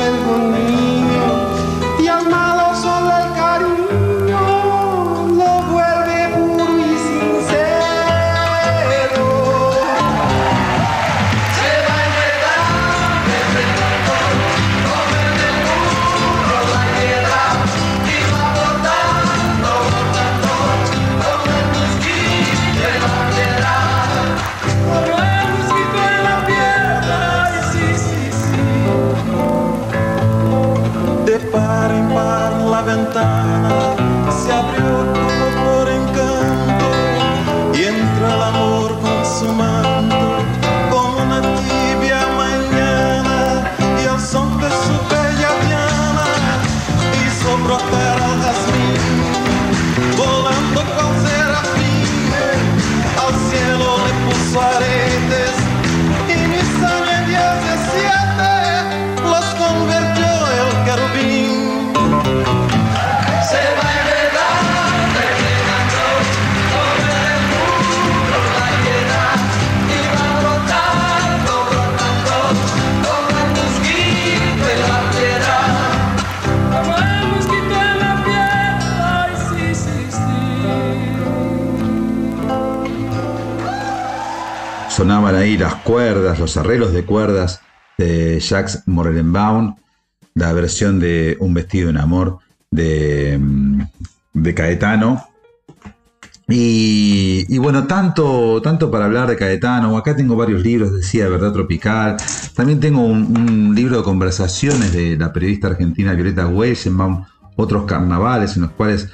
[85.55, 87.61] las cuerdas, los arreglos de cuerdas
[87.99, 89.76] de Jacques Morellenbaum,
[90.34, 92.38] la versión de Un vestido en amor
[92.70, 93.82] de, mm,
[94.34, 95.28] de Caetano.
[96.49, 102.16] Y, bueno, tanto, tanto para hablar de Caetano, acá tengo varios libros, decía Verdad Tropical,
[102.55, 107.24] también tengo un, libro de conversaciones de la periodista argentina Violeta Weissenbaum,
[107.57, 109.09] otros carnavales en los cuales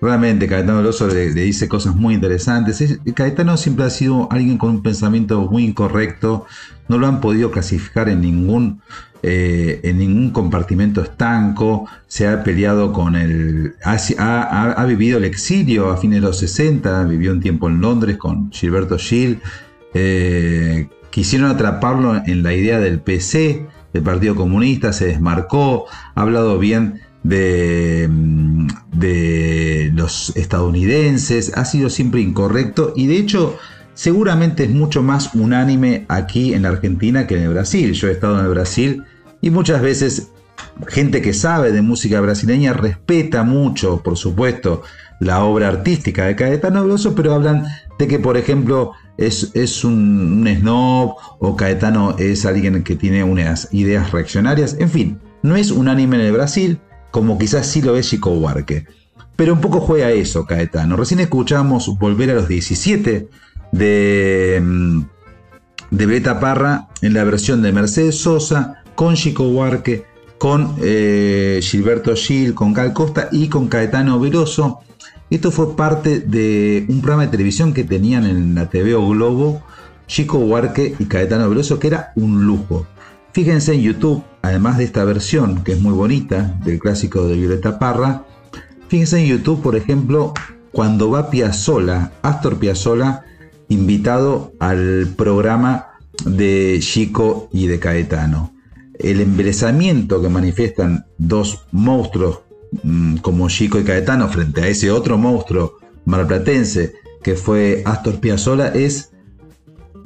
[0.00, 2.98] realmente Caetano Veloso le, dice cosas muy interesantes.
[3.14, 6.46] Caetano siempre ha sido alguien con un pensamiento muy incorrecto,
[6.88, 8.80] no lo han podido clasificar en ningún
[9.22, 13.74] eh, en ningún compartimento estanco, se ha peleado con el...
[13.82, 18.52] Ha, vivido el exilio a fines de los 60, vivió un tiempo en Londres con
[18.52, 19.40] Gilberto Gil,
[19.94, 26.58] eh, quisieron atraparlo en la idea del PC, del Partido Comunista, se desmarcó, ha hablado
[26.58, 33.58] bien de, mm, de los estadounidenses, ha sido siempre incorrecto y de hecho
[33.94, 37.92] seguramente es mucho más unánime aquí en la Argentina que en el Brasil.
[37.92, 39.04] Yo he estado en el Brasil
[39.40, 40.30] y muchas veces
[40.88, 44.82] gente que sabe de música brasileña respeta mucho, por supuesto,
[45.20, 47.66] la obra artística de Caetano Veloso, pero hablan
[47.98, 53.68] de que, por ejemplo, es, es un, snob o Caetano es alguien que tiene unas
[53.72, 54.76] ideas reaccionarias.
[54.78, 56.78] En fin, no es unánime en el Brasil,
[57.10, 58.86] como quizás sí lo es Chico Huarque.
[59.36, 60.96] Pero un poco juega eso, Caetano.
[60.96, 63.28] Recién escuchamos Volver a los 17
[63.72, 65.00] de, mm,
[65.90, 70.06] de Beta Parra en la versión de Mercedes Sosa con Chico Huarque,
[70.38, 74.80] con eh, Gilberto Gil, con Gal Costa y con Caetano Veloso.
[75.28, 79.62] Esto fue parte de un programa de televisión que tenían en la TV o Globo,
[80.06, 82.86] Chico Huarque y Caetano Veloso, que era un lujo.
[83.36, 87.78] Fíjense en YouTube, además de esta versión, que es muy bonita, del clásico de Violeta
[87.78, 88.24] Parra,
[88.88, 90.32] fíjense en YouTube, por ejemplo,
[90.72, 93.26] cuando va Piazzola, Astor Piazzola,
[93.68, 98.54] invitado al programa de Chico y de Caetano.
[98.98, 102.40] El embelezamiento que manifiestan dos monstruos
[102.84, 105.76] mm, como Chico y Caetano frente a ese otro monstruo
[106.06, 109.10] marplatense que fue Astor Piazzolla es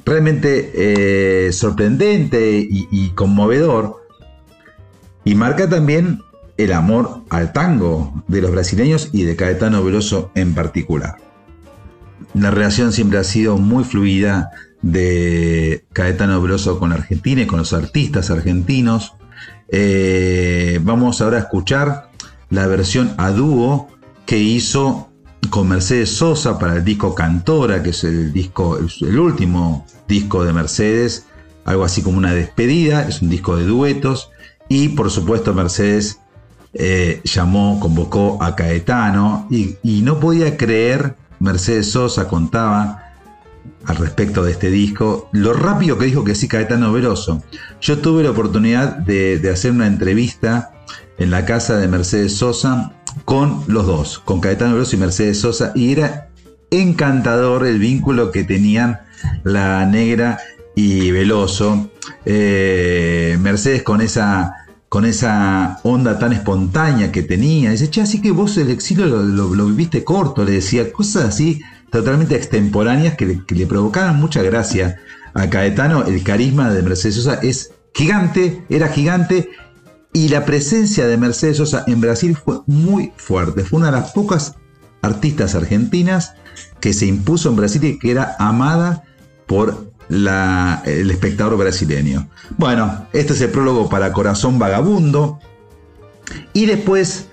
[0.05, 4.01] realmente eh, sorprendente y, conmovedor
[5.23, 6.21] y marca también
[6.57, 11.17] el amor al tango de los brasileños y de Caetano Veloso en particular.
[12.33, 17.73] La relación siempre ha sido muy fluida, de Caetano Veloso con Argentina y con los
[17.73, 19.13] artistas argentinos.
[19.69, 22.09] Eh, vamos ahora a escuchar
[22.49, 23.87] la versión a dúo
[24.25, 25.10] que hizo
[25.49, 30.53] con Mercedes Sosa para el disco Cantora, que es el disco, el último disco de
[30.53, 31.25] Mercedes,
[31.65, 34.29] algo así como una despedida, es un disco de duetos,
[34.69, 36.19] y por supuesto Mercedes
[36.73, 43.07] eh, llamó, convocó a Caetano, y, no podía creer, Mercedes Sosa contaba,
[43.85, 47.43] al respecto de este disco, lo rápido que dijo que sí Caetano Veloso.
[47.81, 50.71] Yo tuve la oportunidad de, hacer una entrevista
[51.17, 52.93] en la casa de Mercedes Sosa
[53.25, 56.29] con los dos, con Caetano Veloso y Mercedes Sosa, y era
[56.69, 59.01] encantador el vínculo que tenían
[59.43, 60.39] la negra
[60.75, 61.89] y Veloso.
[62.25, 64.55] Eh, Mercedes con esa,
[64.89, 67.71] con esa onda tan espontánea que tenía.
[67.71, 72.35] Dice, che, así que vos el exilio lo viviste corto, le decía, cosas así totalmente
[72.35, 74.99] extemporáneas que le, provocaban mucha gracia
[75.33, 76.05] a Caetano.
[76.05, 79.49] El carisma de Mercedes Sosa es gigante, era gigante,
[80.13, 83.63] y la presencia de Mercedes Sosa en Brasil fue muy fuerte.
[83.63, 84.55] Fue una de las pocas
[85.01, 86.33] artistas argentinas
[86.79, 89.03] que se impuso en Brasil y que era amada
[89.47, 92.29] por el espectador brasileño.
[92.57, 95.39] Bueno, este es el prólogo para Corazón Vagabundo.
[96.53, 97.27] Y después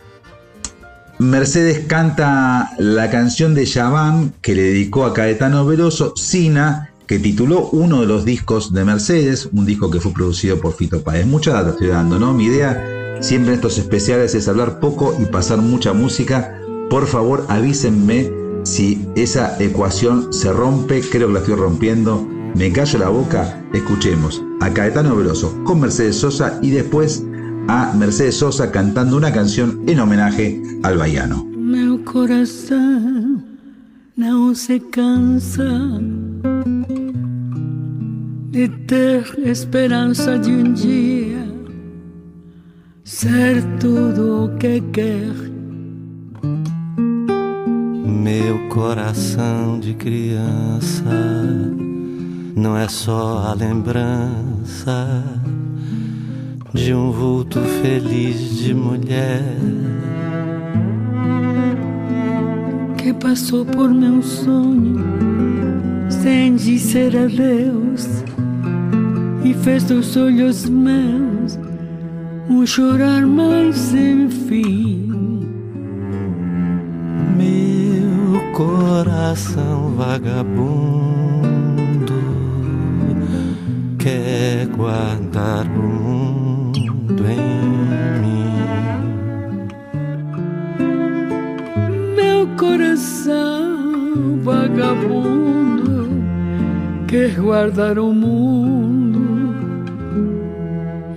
[1.18, 7.70] Mercedes canta la canción de Yaván que le dedicó a Caetano Veloso, Sina, que tituló
[7.70, 11.26] uno de los discos de Mercedes, un disco que fue producido por Fito Páez.
[11.26, 12.34] Mucha data estoy dando, ¿no?
[12.34, 16.60] Mi idea siempre en estos especiales es hablar poco y pasar mucha música.
[16.90, 18.30] Por favor, avísenme
[18.62, 22.28] si esa ecuación se rompe, creo que la estoy rompiendo.
[22.54, 27.24] Me callo la boca, escuchemos a Caetano Veloso con Mercedes Sosa y después
[27.68, 31.46] a Mercedes Sosa cantando una canción en homenaje al baiano.
[31.56, 33.42] Meu coração
[34.16, 35.64] não se cansa
[38.50, 41.46] de ter esperança de um dia
[43.04, 45.34] ser tudo o que quer.
[48.06, 51.04] Meu coração de criança
[52.56, 55.24] não é só a lembrança
[56.72, 59.42] de um vulto feliz de mulher
[62.96, 65.27] que passou por meu sonho
[66.22, 68.24] sem dizer adeus
[69.44, 71.58] e fez dos olhos meus
[72.50, 75.12] um chorar mais sem fim.
[77.36, 80.98] Meu coração vagabundo
[83.98, 87.68] quer guardar o mundo em
[88.22, 88.48] mim.
[92.16, 95.67] Meu coração vagabundo
[97.08, 99.18] quer guardar o mundo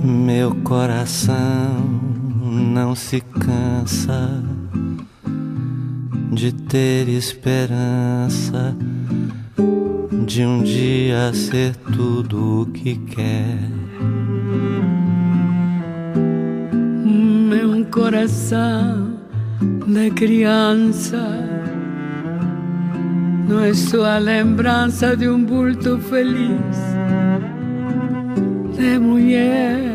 [0.03, 1.81] Meu coração
[2.43, 4.43] não se cansa
[6.33, 8.77] de ter esperança
[10.27, 13.84] de um dia ser tudo o que quer.
[17.95, 19.21] Coração
[19.87, 21.29] de criança
[23.49, 26.77] não é só a lembrança de um bulto feliz
[28.77, 29.95] de mulher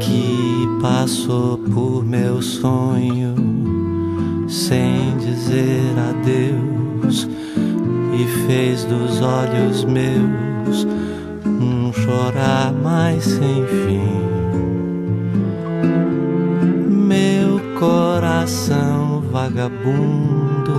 [0.00, 3.34] que passou por meu sonho
[4.48, 7.28] sem dizer adeus
[8.18, 10.86] e fez dos olhos meus
[11.44, 14.33] um chorar mais sem fim.
[19.54, 20.74] Vagabundo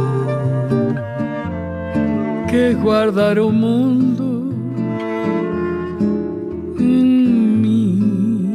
[2.49, 4.53] que guardar o mundo
[6.77, 7.05] em
[7.61, 8.51] mim.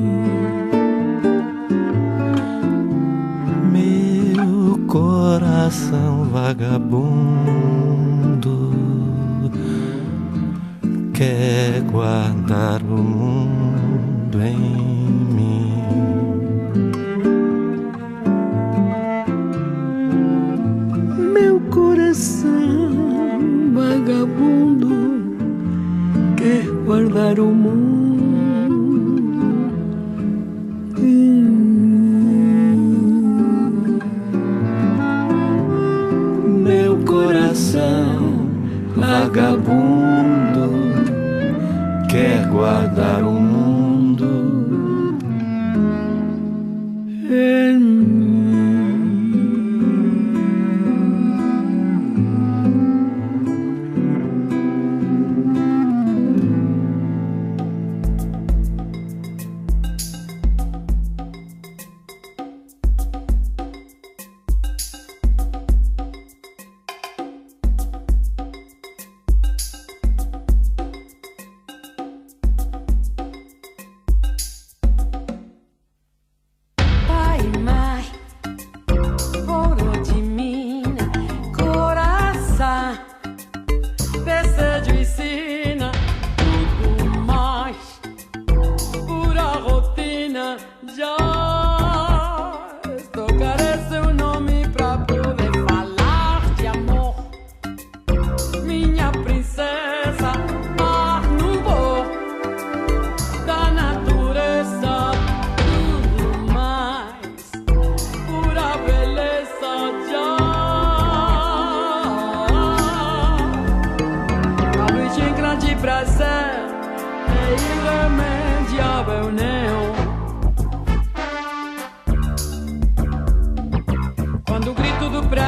[3.72, 7.80] Meu coração vagabundo
[11.14, 14.89] quer guardar o mundo em mim.
[27.08, 27.99] Guardar o mundo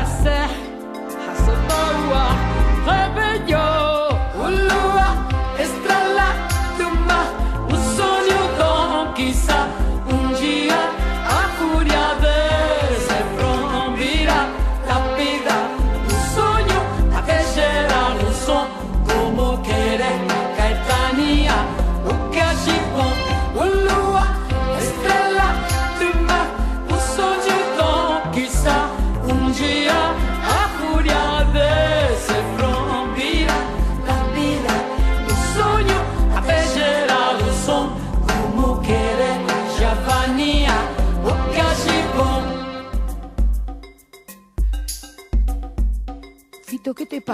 [0.04, 0.61] grito do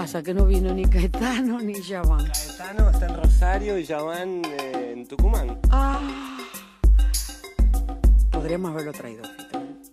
[0.00, 0.22] pasa?
[0.22, 2.24] Que no vino ni Caetano ni Yaván.
[2.30, 5.58] Caetano está en Rosario y Yaván eh, en Tucumán.
[5.70, 5.98] Ah.
[8.30, 9.22] Podríamos haberlo traído,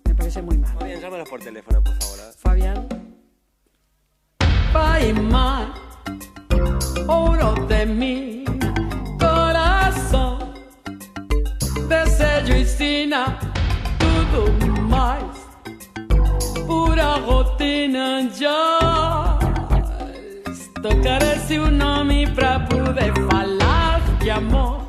[0.08, 0.72] Me parece muy mal.
[0.78, 2.20] Fabián, llámalos por teléfono, por favor.
[2.20, 2.34] ¿eh?
[2.38, 2.88] Fabián.
[4.72, 5.74] Paimán,
[7.08, 8.46] oro de mi
[9.18, 10.54] corazón,
[11.90, 13.40] desejo y sina,
[13.98, 15.36] tudo mais,
[16.68, 19.45] pura rotina ya
[20.88, 24.86] toccare se un nome pra poder falar de amor.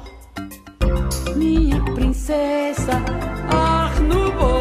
[1.34, 3.02] Minha princesa,
[3.50, 4.56] ah, no vou.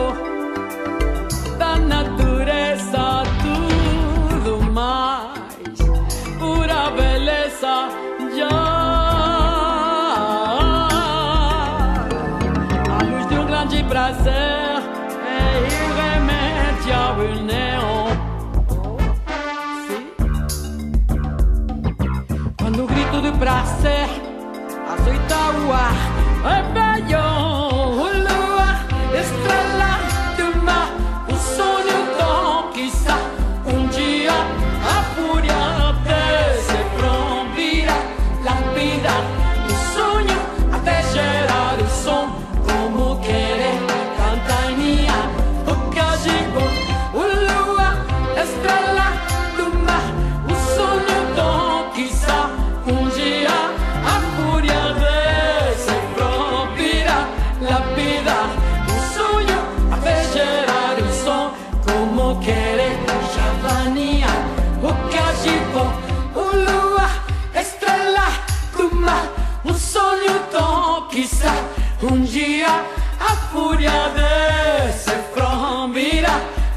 [25.72, 26.75] are.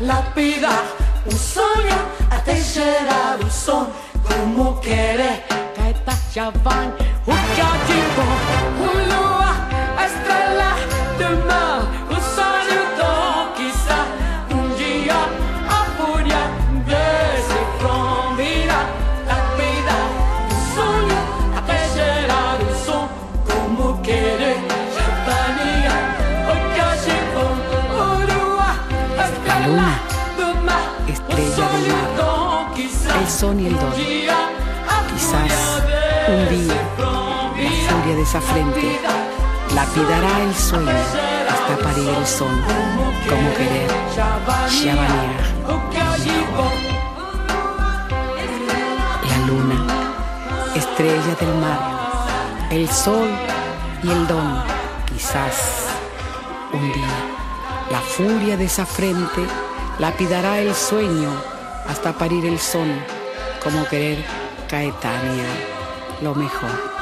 [0.08, 0.84] lapidar
[1.26, 1.98] o sonho
[2.30, 3.92] até gerar o som
[4.22, 5.44] como querer.
[5.76, 6.14] Caetá
[6.64, 6.86] vai
[7.26, 8.36] o que há de bom,
[8.80, 9.52] o lua,
[9.98, 10.70] a estrela
[11.18, 11.97] do mar.
[33.38, 33.92] corazón y el don.
[35.14, 35.82] Quizás
[36.28, 36.74] un día
[37.56, 39.00] la furia de esa frente
[39.74, 40.90] lapidará el sueño
[41.48, 42.60] hasta parir el son,
[43.28, 43.90] como querer,
[44.68, 45.38] Shabanea.
[49.28, 49.86] La luna,
[50.74, 51.80] estrella del mar,
[52.70, 53.28] el sol
[54.02, 54.62] y el don,
[55.06, 55.86] quizás
[56.72, 57.18] un día.
[57.92, 59.46] La furia de esa frente
[59.98, 61.30] lapidará el sueño
[61.86, 63.17] hasta parir el son
[63.62, 64.18] como querer
[64.68, 65.46] Caetania,
[66.22, 66.98] lo mejor.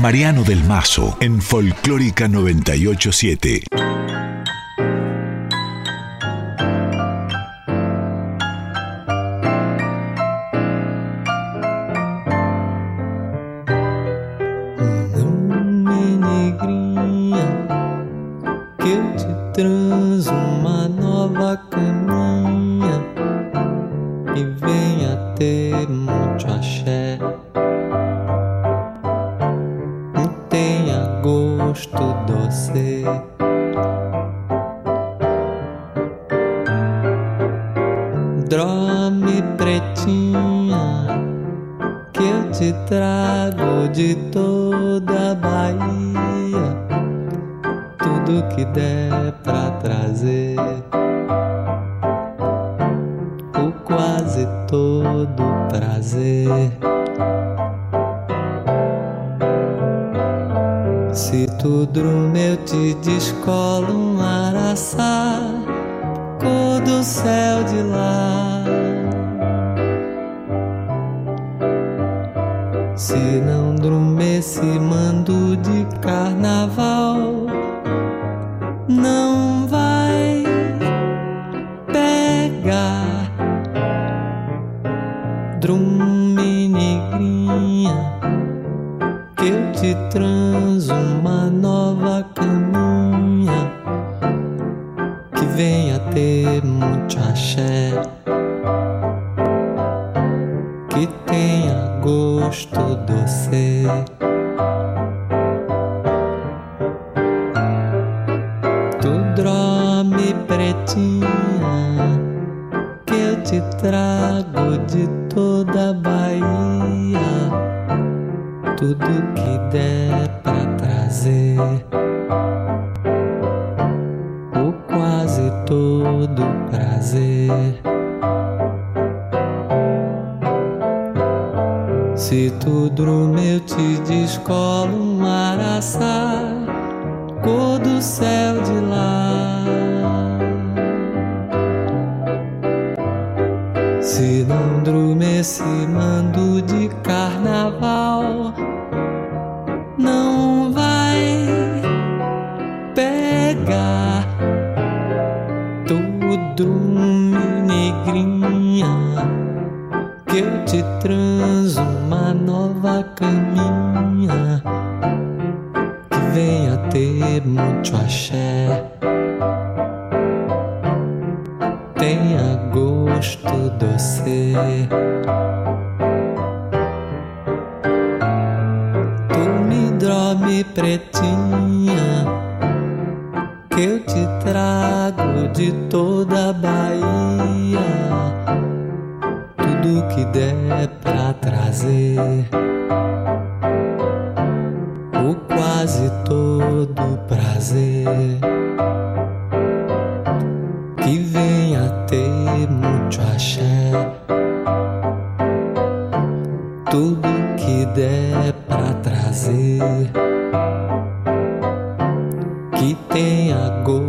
[0.00, 3.75] Mariano del Mazo en Folclórica 987.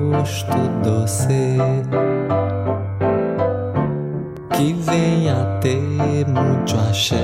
[0.10, 1.58] Gosto doce
[4.50, 4.74] que
[5.62, 7.16] ter muito axé.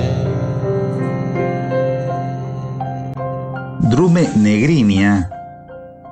[3.90, 5.30] Drume Negrinia,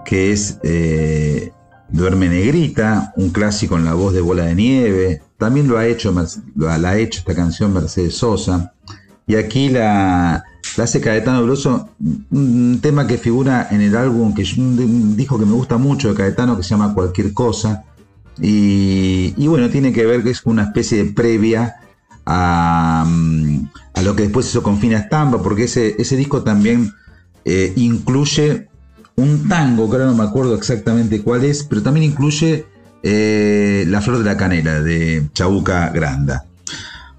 [0.05, 1.53] que es eh,
[1.89, 5.23] Duerme Negrita, un clásico en la voz de Bola de Nieve.
[5.39, 6.15] También lo ha hecho,
[6.57, 8.73] la ha hecho esta canción Mercedes Sosa.
[9.27, 10.45] Y aquí la,
[10.77, 11.91] la hace Caetano Veloso,
[12.31, 16.57] un tema que figura en el álbum, que disco que me gusta mucho de Caetano,
[16.57, 17.85] que se llama Cualquier Cosa.
[18.41, 21.77] Y, bueno, tiene que ver que es una especie de previa
[22.25, 26.93] a, mm, a lo que después hizo con Fina Estampa, porque ese, ese disco también
[27.45, 28.69] eh, incluye
[29.17, 32.65] un tango, que ahora no me acuerdo exactamente cuál es, pero también incluye
[33.03, 36.47] eh, La Flor de la Canela de Chabuca Granda.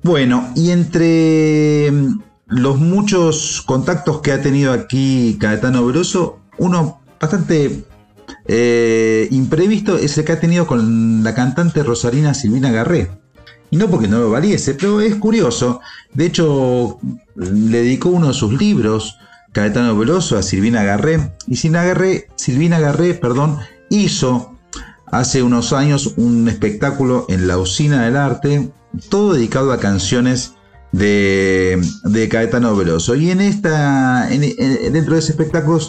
[0.01, 1.91] Bueno, y entre
[2.55, 7.83] los muchos contactos que ha tenido aquí Caetano Veloso, uno bastante
[8.47, 13.09] eh, imprevisto es el que ha tenido con la cantante rosarina Silvina Garré.
[13.71, 15.81] Y no porque no lo valiese, pero es curioso.
[16.13, 16.99] De hecho,
[17.35, 19.17] le dedicó uno de sus libros,
[19.51, 21.33] Caetano Veloso, a Silvina Garré.
[21.47, 23.57] Y Silvina Garré, Silvina Garré perdón,
[23.89, 24.55] hizo
[25.07, 28.71] hace unos años un espectáculo en la Usina del Arte,
[29.09, 30.53] todo dedicado a canciones
[30.93, 33.13] de, de Caetano Veloso.
[33.15, 35.79] Y en esta, en- en- dentro de ese espectáculo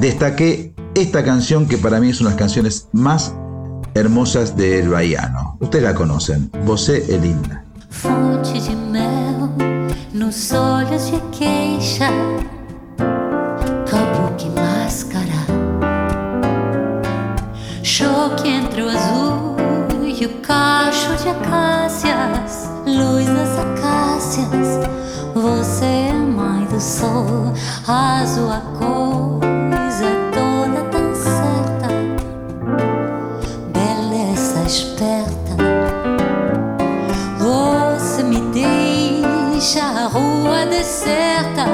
[0.00, 3.34] destaqué esta canción que para mí es una de las canciones más
[3.94, 5.56] hermosas del Bahiano.
[5.60, 7.64] Ustedes la conocen, Você é linda.
[7.90, 9.48] Fonte de mel
[10.12, 12.10] nos olhos de queixa,
[13.88, 15.40] kabuki máscara,
[17.82, 19.56] choque entre o azul
[20.06, 22.33] e o cacho de acácias,
[22.94, 24.80] luz das acácias.
[25.34, 27.52] Você é mãe do sol,
[28.50, 31.88] a coisa é toda tão certa,
[33.72, 35.54] beleza esperta.
[37.38, 41.66] Você me deixa a rua deserta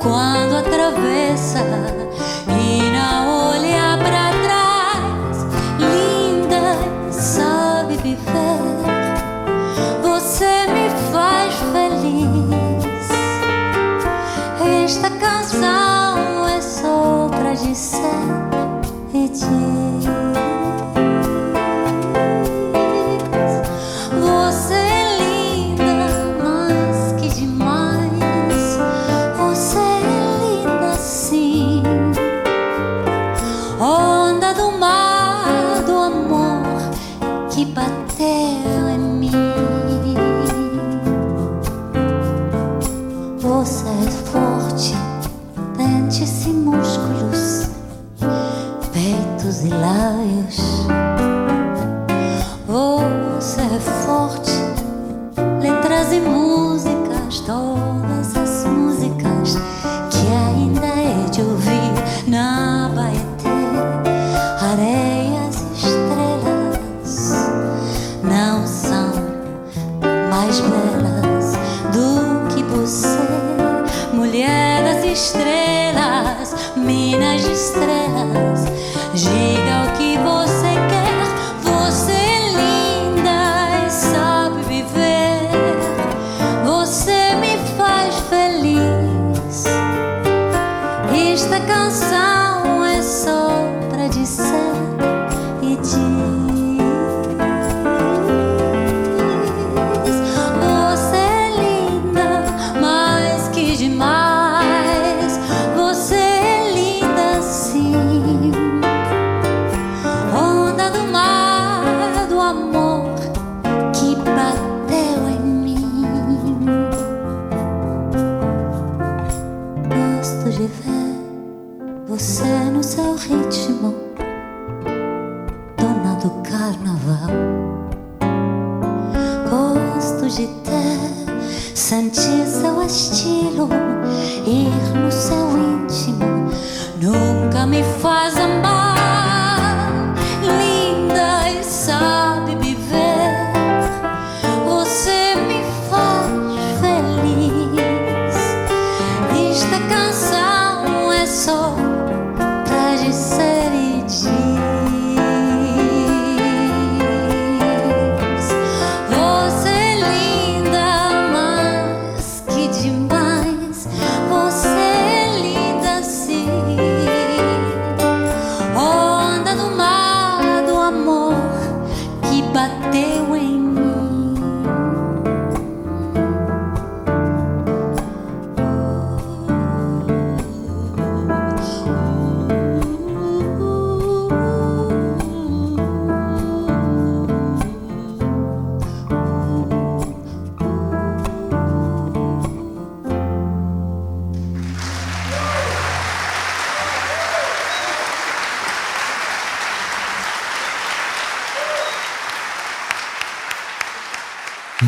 [0.00, 1.64] quando atravessa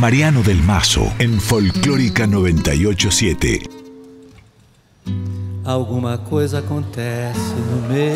[0.04, 3.62] Mariano del Mazo en Folclórica 987.
[5.64, 8.14] Alguma coisa acontece no meu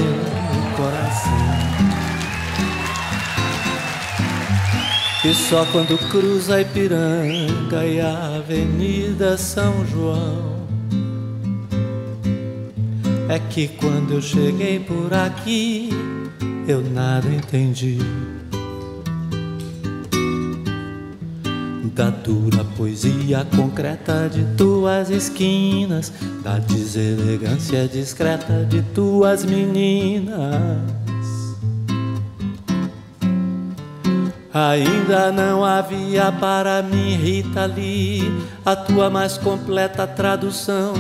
[0.77, 1.32] coração.
[5.24, 10.59] E só quando cruza a Ipiranga e a Avenida São João
[13.31, 15.89] é que quando eu cheguei por aqui
[16.69, 17.97] eu nada entendi.
[22.99, 26.12] Poesia concreta de tuas esquinas,
[26.43, 30.83] da deselegância discreta de tuas meninas.
[34.53, 38.33] Ainda não havia para mim, Rita Lee,
[38.65, 40.95] a tua mais completa tradução.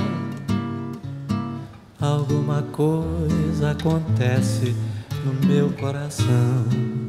[2.00, 4.76] Alguma coisa acontece
[5.24, 7.07] no meu coração.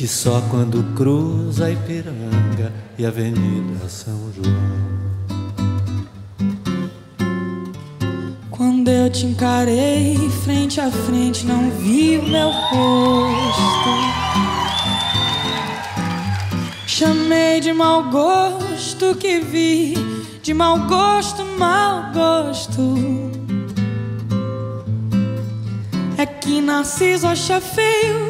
[0.00, 4.54] Que só quando cruza a Ipiranga e a Avenida São João.
[8.50, 13.90] Quando eu te encarei frente a frente, não vi o meu rosto.
[16.86, 19.92] Chamei de mau gosto que vi,
[20.42, 22.94] de mau gosto, mau gosto.
[26.16, 28.29] É que Narciso acha feio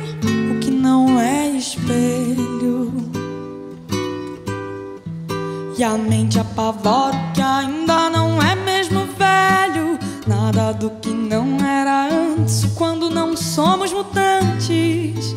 [5.80, 9.98] E a mente apavora que ainda não é mesmo velho.
[10.26, 15.34] Nada do que não era antes, quando não somos mutantes.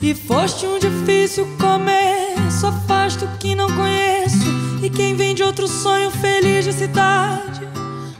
[0.00, 4.46] E foste um difícil começo, afasto que não conheço.
[4.80, 7.62] E quem vem de outro sonho feliz de cidade,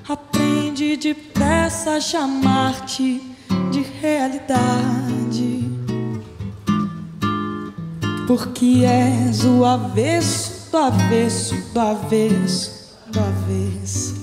[0.09, 3.23] aprende depressa a chamar-te
[3.71, 5.70] de realidade.
[8.31, 14.15] Porque és o avesso do avesso do avesso do avesso.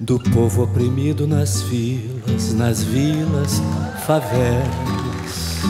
[0.00, 3.60] Do povo oprimido nas filas, nas vilas,
[4.06, 5.60] favelas.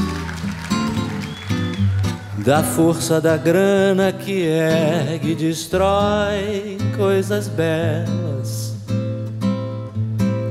[2.46, 8.31] Da força da grana que ergue e destrói coisas belas.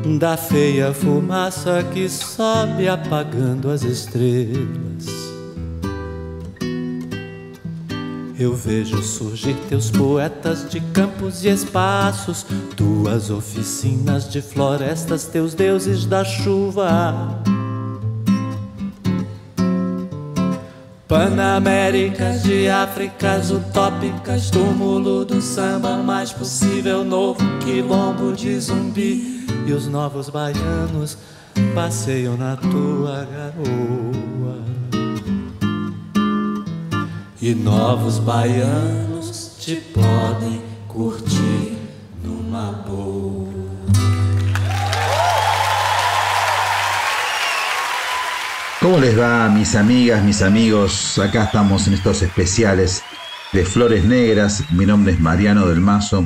[0.04, 5.06] Da feia fumaça que sobe apagando as estrelas.
[8.40, 12.44] Eu vejo surgir teus poetas de campos e espaços,
[12.76, 17.44] tuas oficinas de florestas, teus deuses da chuva.
[21.08, 29.41] Panaméricas de Áfricas utópicas, túmulo do samba mais possível, novo quilombo de zumbi.
[29.66, 31.18] E os novos baianos
[31.76, 34.62] passeiam na tua garoa.
[37.42, 41.78] E novos baianos te podem curtir
[42.24, 43.52] numa boa.
[48.82, 51.20] ¿Cómo les va, mis amigas, mis amigos?
[51.20, 53.04] Acá estamos en estos especiales
[53.54, 54.64] de Flores Negras.
[54.72, 56.26] Mi nombre es Mariano del Mazo.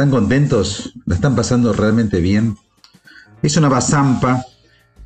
[0.00, 0.94] ¿Están contentos?
[1.04, 2.56] ¿La están pasando realmente bien?
[3.42, 4.46] Es una bazampa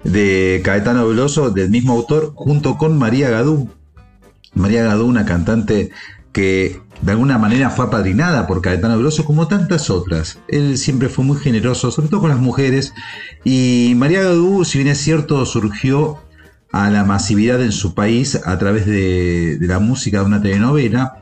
[0.05, 3.69] de Caetano Veloso, del mismo autor, junto con María Gadú.
[4.55, 5.91] María Gadú, una cantante
[6.31, 10.39] que de alguna manera fue apadrinada por Caetano Veloso como tantas otras.
[10.47, 12.95] Él siempre fue muy generoso, sobre todo con las mujeres.
[13.43, 16.21] Y María Gadú, si bien es cierto, surgió
[16.71, 21.19] a la masividad en su país a través de, de la música de una telenovela.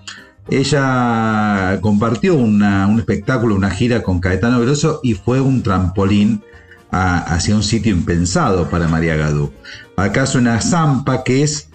[0.49, 2.63] Ella compartió un
[2.99, 6.43] espectáculo, una gira con Caetano Veloso y fue un trampolín
[6.91, 9.53] hacia un sitio impensado para María Gadú.
[9.97, 11.71] Acá suena Zampa, que es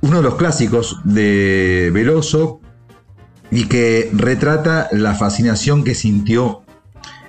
[0.00, 2.60] uno de los clásicos de Veloso
[3.50, 6.62] y que retrata la fascinación que sintió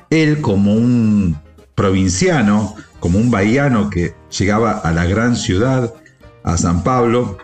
[0.09, 1.37] él como un
[1.75, 5.93] provinciano, como un bahiano que llegaba a la gran ciudad,
[6.43, 7.37] a San Pablo,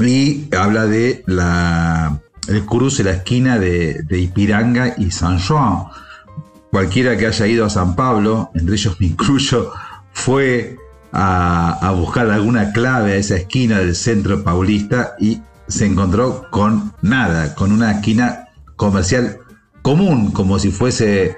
[0.00, 5.84] y habla de la, el cruce, la esquina de, de Ipiranga y San Juan.
[6.70, 9.72] Cualquiera que haya ido a San Pablo, entre ellos me incluyo,
[10.12, 10.76] fue
[11.12, 16.92] a, a buscar alguna clave a esa esquina del centro paulista y se encontró con
[17.02, 19.38] nada, con una esquina comercial
[19.82, 21.36] común, como si fuese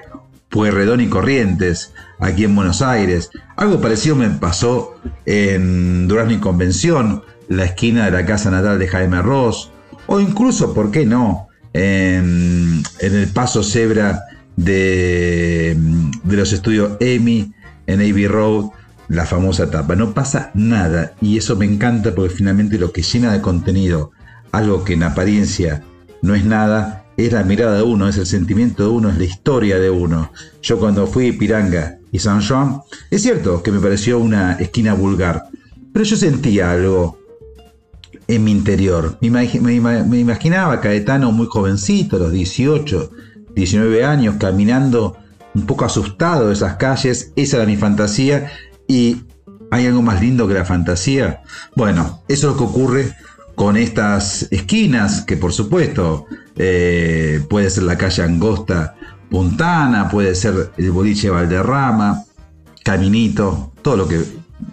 [0.49, 3.29] Pueyrredón y Corrientes, aquí en Buenos Aires.
[3.55, 8.87] Algo parecido me pasó en Durazno y Convención, la esquina de la casa natal de
[8.87, 9.71] Jaime Ross,
[10.07, 14.23] o incluso, ¿por qué no?, en, en el paso cebra
[14.55, 15.77] de,
[16.23, 17.53] de los estudios EMI
[17.87, 18.71] en Abbey Road,
[19.09, 19.95] la famosa etapa.
[19.95, 24.11] No pasa nada y eso me encanta porque finalmente lo que llena de contenido,
[24.51, 25.83] algo que en apariencia
[26.21, 29.25] no es nada, es la mirada de uno, es el sentimiento de uno, es la
[29.25, 30.31] historia de uno.
[30.61, 35.45] Yo cuando fui Piranga y San Juan, es cierto que me pareció una esquina vulgar,
[35.93, 37.20] pero yo sentía algo
[38.35, 39.17] en mi interior.
[39.21, 43.11] Me, imagi- me ima- me imaginaba a Caetano muy jovencito, a los 18,
[43.55, 45.17] 19 años, caminando
[45.53, 47.31] un poco asustado de esas calles.
[47.35, 48.51] Esa era mi fantasía.
[48.87, 49.23] Y
[49.69, 51.41] ¿hay algo más lindo que la fantasía?
[51.75, 53.13] Bueno, eso es lo que ocurre
[53.55, 56.25] con estas esquinas, que por supuesto
[56.57, 58.95] eh, puede ser la calle Angosta
[59.29, 62.23] Puntana, puede ser el boliche Valderrama,
[62.83, 64.21] Caminito, todo lo que,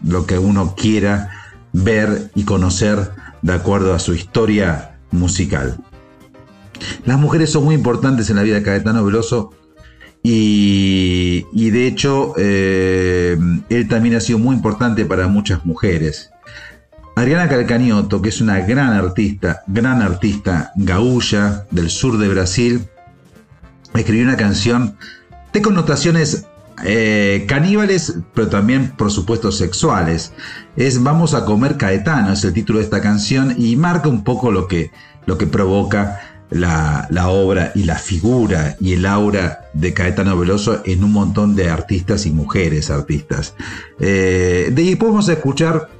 [0.05, 1.31] lo que uno quiera
[1.73, 3.11] ver y conocer
[3.43, 5.78] de acuerdo a su historia musical.
[7.05, 9.52] Las mujeres son muy importantes en la vida de Caetano Veloso
[10.23, 13.36] y, de hecho eh,
[13.69, 16.31] él también ha sido muy importante para muchas mujeres.
[17.16, 22.86] Adriana Calcañoto, que es una gran artista, gran artista gaúcha del sur de Brasil,
[23.94, 24.97] escribió una canción
[25.52, 26.47] de connotaciones
[26.85, 30.33] eh, caníbales, pero también, por supuesto, sexuales.
[30.77, 34.51] Es Vamos a comer Caetano, es el título de esta canción, y marca un poco
[34.51, 34.91] lo que,
[35.27, 40.83] lo que provoca la, la obra y la figura y el aura de Caetano Veloso
[40.85, 43.55] en un montón de artistas y mujeres artistas.
[44.01, 45.91] Eh, de ahí podemos escuchar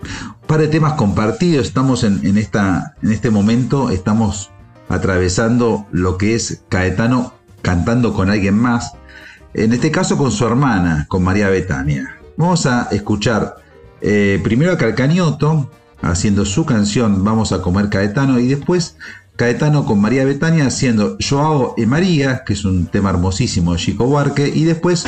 [0.00, 1.66] un par de temas compartidos.
[1.66, 4.50] Estamos en, en esta, en este momento, estamos
[4.88, 8.92] atravesando lo que es Caetano cantando con alguien más.
[9.54, 12.16] En este caso con su hermana, con María Betania.
[12.36, 13.56] Vamos a escuchar
[14.00, 15.70] eh, primero a Calcañoto
[16.00, 18.96] haciendo su canción Vamos a comer Caetano y después
[19.36, 24.04] Caetano con María Betania haciendo hago e María, que es un tema hermosísimo de Chico
[24.06, 25.06] Buarque, y después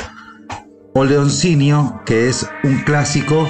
[0.95, 3.49] O Leoncinio, que es un clásico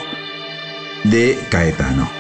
[1.04, 2.19] de Caetano.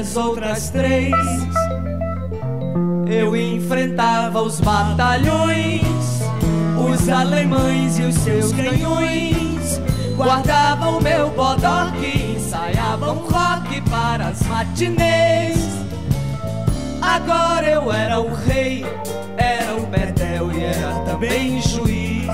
[0.00, 1.14] Das outras três.
[3.06, 5.82] Eu enfrentava os batalhões,
[6.78, 9.78] os alemães e os seus canhões.
[10.16, 15.58] Guardava o meu bodoque, ensaiava um rock para as matinês.
[17.02, 18.86] Agora eu era o rei,
[19.36, 22.26] era o Betel e era também juiz.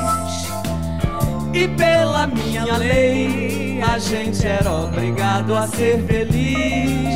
[1.52, 7.15] E pela minha lei, a gente era obrigado a ser feliz.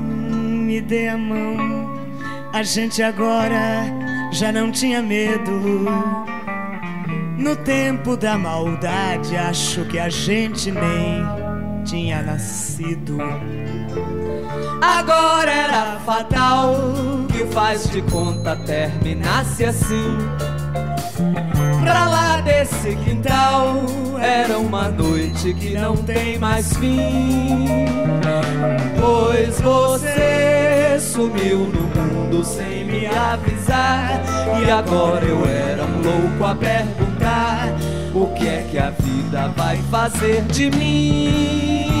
[0.81, 2.01] me dê a mão.
[2.51, 3.85] A gente agora
[4.31, 5.51] já não tinha medo.
[7.37, 11.23] No tempo da maldade, acho que a gente nem
[11.85, 13.17] tinha nascido.
[14.81, 16.75] Agora era fatal
[17.31, 20.17] que faz de conta terminasse assim.
[21.83, 23.83] Pra lá desse quintal
[24.19, 27.85] era uma noite que não tem mais fim.
[28.99, 34.21] Pois você sumiu no mundo sem me avisar.
[34.65, 37.67] E agora eu era um louco a perguntar:
[38.13, 42.00] o que é que a vida vai fazer de mim?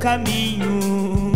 [0.00, 1.30] caminho.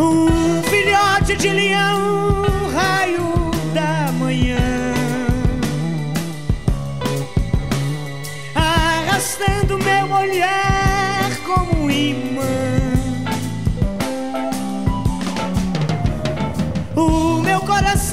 [0.00, 2.42] Um filhote de leão,
[2.72, 4.56] raio da manhã,
[8.54, 12.40] arrastando meu olhar como um imã.
[16.96, 18.03] O meu coração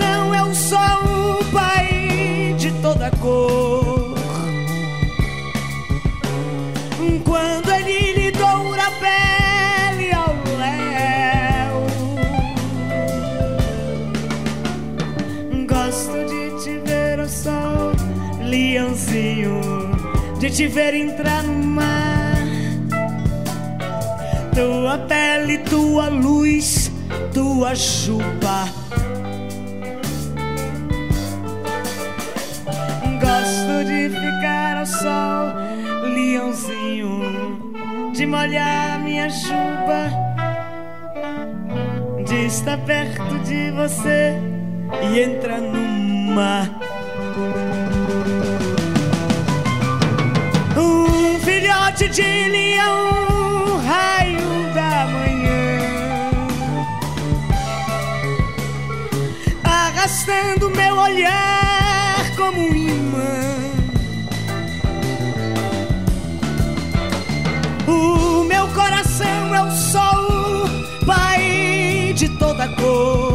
[20.42, 22.36] de te ver entrar no mar.
[24.56, 26.92] Tua pele, tua luz,
[27.32, 28.66] tua chuva.
[33.22, 35.54] Gosto de ficar ao sol,
[36.12, 37.22] leãozinho,
[38.12, 40.10] de molhar minha chuva,
[42.26, 44.34] de estar perto de você
[45.04, 46.81] e entrar no mar.
[52.02, 56.32] Filhote de leão, raio da manhã,
[59.64, 63.22] arrastando meu olhar como um imã.
[67.88, 70.68] O meu coração é o sol,
[71.06, 73.31] pai de toda cor.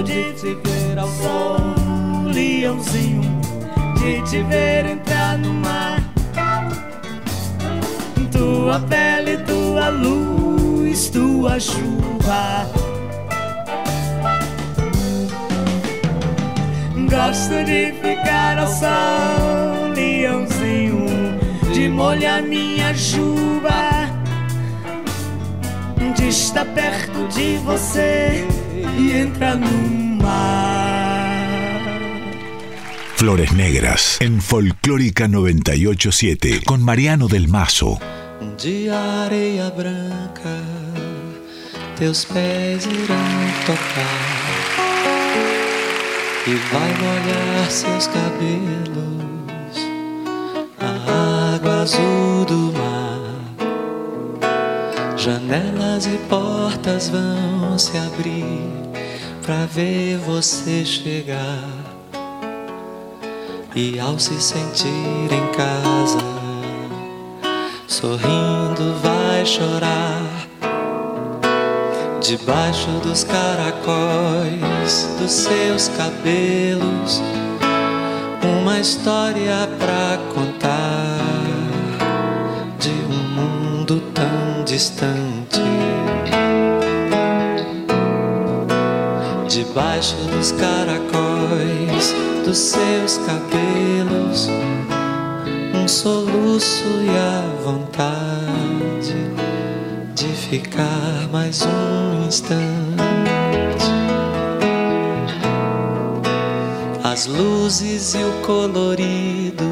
[0.00, 1.74] Gosto de te ver ao sol,
[2.32, 3.22] leãozinho,
[3.98, 6.00] de te ver entrar no mar.
[8.30, 12.66] Tua pele, tua luz, tua chuva.
[17.10, 21.06] Gosto de ficar ao sol, leãozinho,
[21.72, 24.08] de molhar minha juba,
[26.16, 28.59] de estar perto de você
[29.00, 29.70] e entra no
[30.22, 31.40] mar.
[33.16, 37.98] Flores Negras en Folclórica 987 con Mariano del Mazo.
[38.62, 40.56] De areia branca,
[41.98, 43.16] teus pés irão
[43.66, 44.60] tocar
[46.46, 49.76] e vai molhar seus cabelos,
[50.80, 53.20] a água azul do mar.
[55.16, 58.89] Janelas e portas vão se abrir
[59.50, 61.68] pra ver você chegar.
[63.74, 66.18] E ao se sentir em casa,
[67.88, 70.22] sorrindo vai chorar.
[72.20, 77.20] Debaixo dos caracóis dos seus cabelos,
[78.60, 81.18] uma história pra contar
[82.78, 85.29] de um mundo tão distante.
[89.70, 92.12] Debaixo dos caracóis
[92.44, 94.48] dos seus cabelos,
[95.72, 99.14] um soluço e a vontade
[100.12, 102.64] de ficar mais um instante.
[107.04, 109.70] As luzes e o colorido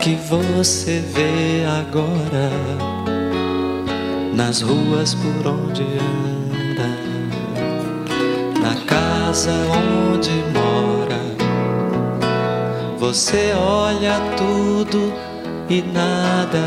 [0.00, 2.50] que você vê agora
[4.34, 7.13] nas ruas por onde anda,
[9.34, 11.18] casa onde mora.
[13.00, 15.12] Você olha tudo
[15.68, 16.62] e nada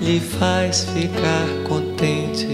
[0.00, 2.48] lhe faz ficar contente.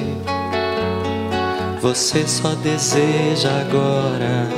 [1.80, 4.48] Você só deseja agora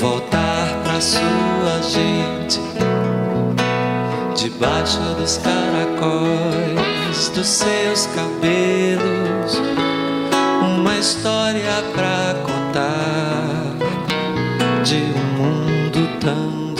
[0.00, 2.60] voltar pra sua gente
[4.34, 9.62] debaixo dos caracóis dos seus cabelos.
[10.64, 12.45] Uma história pra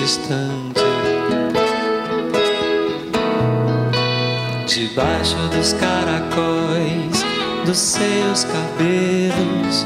[0.07, 0.85] distante.
[4.69, 7.25] Debaixo dos caracóis
[7.65, 9.85] dos seus cabelos,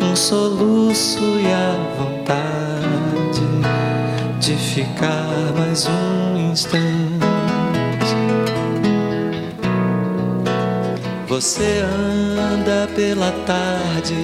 [0.00, 3.42] um soluço e a vontade
[4.40, 6.82] de ficar mais um instante.
[11.28, 14.16] Você anda pela tarde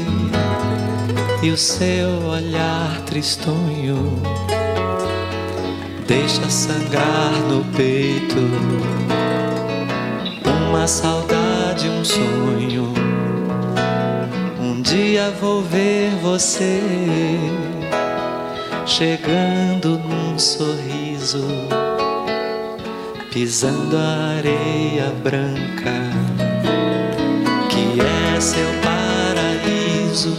[1.42, 4.47] e o seu olhar tristonho
[6.08, 8.38] deixa sangrar no peito
[10.46, 12.94] uma saudade, um sonho.
[14.58, 16.80] Um dia vou ver você
[18.86, 21.44] chegando num sorriso,
[23.30, 25.92] pisando a areia branca,
[27.68, 30.38] que é seu paraíso,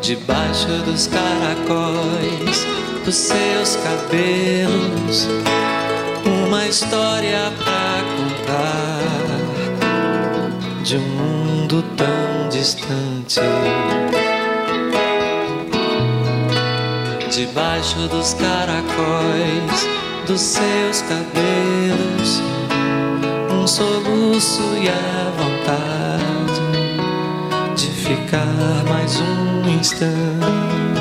[0.00, 2.66] debaixo dos caracóis
[3.04, 5.28] dos seus cabelos,
[6.24, 9.00] uma história pra contar
[10.84, 13.40] de um mundo tão distante.
[17.30, 19.88] debaixo dos caracóis
[20.26, 22.40] dos seus cabelos,
[23.50, 26.60] um soluço e a vontade
[27.74, 30.91] de ficar mais um instante.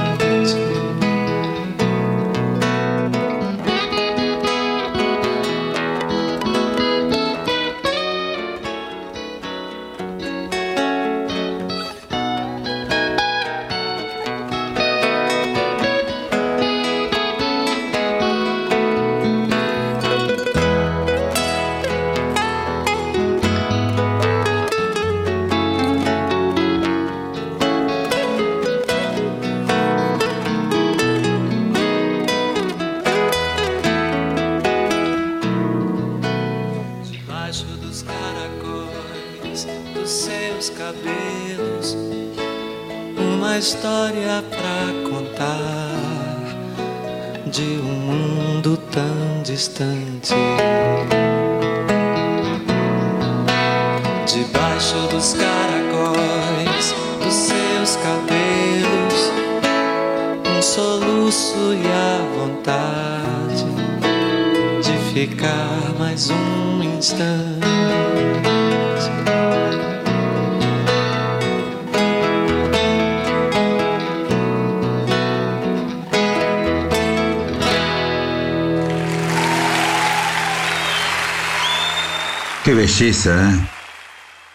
[83.01, 83.67] Belleza, ¿eh?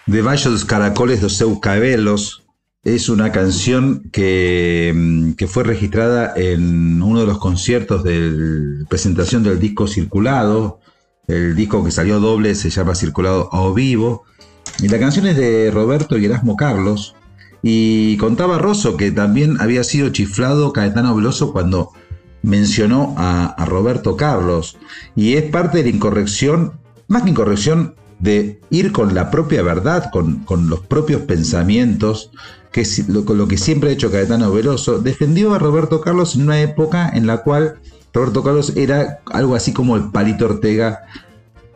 [0.06, 2.44] Debaixo dos caracoles dos seus cabelos
[2.84, 9.42] es una canción que, mm, que fue registrada en uno de los conciertos de presentación
[9.42, 10.78] del disco Circulado.
[11.26, 14.22] El disco que salió doble se llama Circulado a vivo.
[14.78, 17.16] Y la canción es de Roberto y Erasmo Carlos.
[17.62, 21.90] Y contaba Rosso que también había sido chiflado Caetano Veloso cuando
[22.42, 24.78] mencionó a, a Roberto Carlos.
[25.16, 26.78] Y es parte de la incorrección,
[27.08, 32.30] más que incorrección, de ir con la propia verdad, con, los propios pensamientos,
[32.72, 36.42] que es lo, lo, que siempre ha hecho Caetano Veloso, defendió a Roberto Carlos en
[36.42, 37.76] una época en la cual
[38.12, 41.02] Roberto Carlos era algo así como el Palito Ortega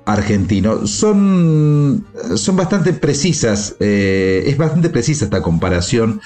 [0.07, 0.87] argentino.
[0.87, 6.21] Son, son bastante precisas, eh, es bastante precisa esta comparación,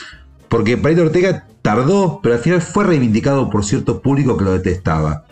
[0.48, 5.24] porque Palito Ortega tardó, pero al final fue reivindicado por cierto público que lo detestaba.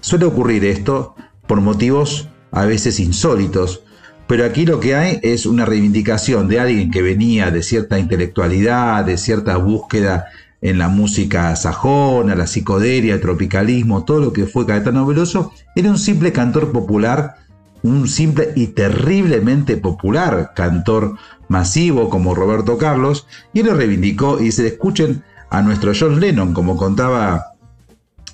[0.00, 1.14] Suele ocurrir esto
[1.46, 3.82] por motivos a veces insólitos.
[4.30, 9.04] Pero aquí lo que hay es una reivindicación de alguien que venía de cierta intelectualidad,
[9.04, 10.26] de cierta búsqueda
[10.60, 15.90] en la música sajona, la psicodelia, el tropicalismo, todo lo que fue Caetano Veloso, era
[15.90, 17.38] un simple cantor popular,
[17.82, 21.16] un simple y terriblemente popular cantor
[21.48, 26.76] masivo como Roberto Carlos, y lo reivindicó y le escuchen a nuestro John Lennon, como
[26.76, 27.54] contaba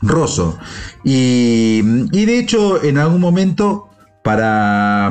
[0.02, 0.58] Rosso.
[1.04, 1.80] Y,
[2.12, 3.88] y de hecho, en algún momento,
[4.22, 5.10] para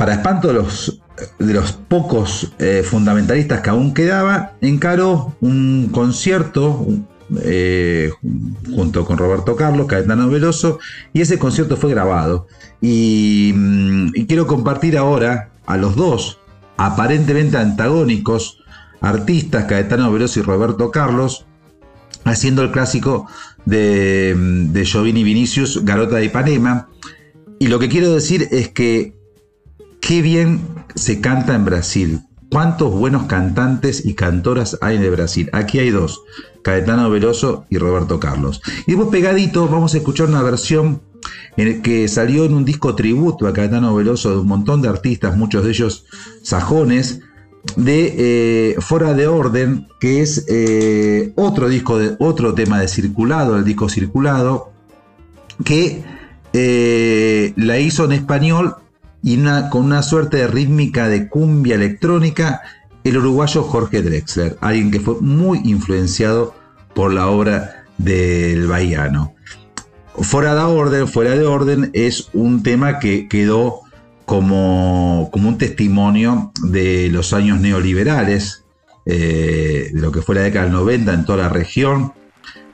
[0.00, 6.86] para espanto de los, pocos eh, fundamentalistas que aún quedaba, encaró un concierto
[7.42, 8.10] eh,
[8.74, 10.78] junto con Roberto Carlos, Caetano Veloso,
[11.12, 12.46] y ese concierto fue grabado.
[12.80, 16.38] Y, mm, y quiero compartir ahora a los dos,
[16.78, 18.62] aparentemente antagónicos,
[19.02, 21.44] artistas, Caetano Veloso y Roberto Carlos,
[22.24, 23.26] haciendo el clásico
[23.66, 26.88] de, de Vinicius, Garota de Ipanema.
[27.58, 29.19] Y lo que quiero decir es que
[30.00, 30.60] qué bien
[30.94, 32.20] se canta en Brasil.
[32.50, 35.48] ¿Cuántos buenos cantantes y cantoras hay de Brasil?
[35.52, 36.22] Aquí hay dos,
[36.62, 38.60] Caetano Veloso y Roberto Carlos.
[38.86, 41.00] Y después pegadito vamos a escuchar una versión
[41.56, 45.36] en que salió en un disco tributo a Caetano Veloso de un montón de artistas,
[45.36, 46.06] muchos de ellos
[46.42, 47.20] sajones,
[47.76, 53.56] de eh, Fuera de Orden, que es eh, otro disco, de, otro tema de circulado,
[53.56, 54.72] el disco circulado,
[55.64, 56.02] que
[56.52, 58.76] eh, la hizo en español
[59.22, 59.38] y
[59.70, 62.62] con una suerte de rítmica de cumbia electrónica,
[63.04, 66.54] el uruguayo Jorge Drexler, alguien que fue muy influenciado
[66.94, 69.34] por la obra del Bahiano.
[70.14, 73.80] Fuera de orden, fuera de orden es un tema que quedó
[74.24, 78.64] como, como un testimonio de los años neoliberales,
[79.06, 82.12] eh, de lo que fue la década del 90 en toda la región.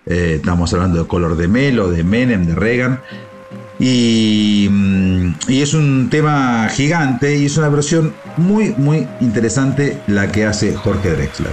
[0.06, 3.00] Eh, estamos hablando de Color de Melo, de Menem, de Reagan,
[3.78, 10.32] y, mm, y, es un tema gigante y es una versión muy, muy interesante la
[10.32, 11.52] que hace Jorge Drexler.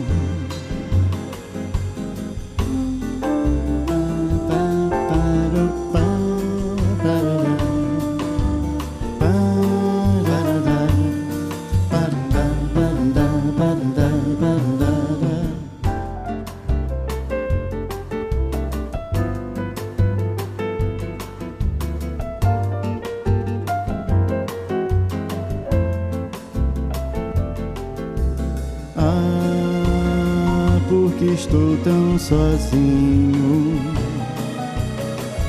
[32.71, 33.81] Sozinho.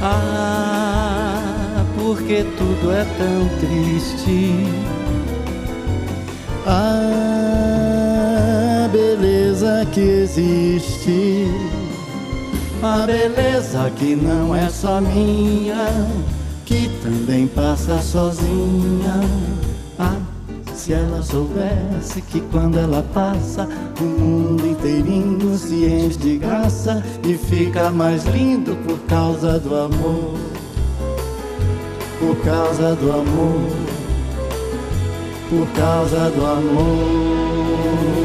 [0.02, 4.66] Ah, porque tudo é tão triste.
[6.66, 6.88] A
[8.92, 11.46] beleza que existe,
[12.82, 15.88] a beleza que não é só minha,
[16.64, 19.20] que também passa sozinha.
[19.98, 20.16] Ah,
[20.74, 23.68] se ela soubesse que quando ela passa,
[24.02, 30.34] o mundo inteirinho se enche de graça e fica mais lindo por causa do amor.
[32.18, 33.92] Por causa do amor
[35.52, 38.21] por causa do amor.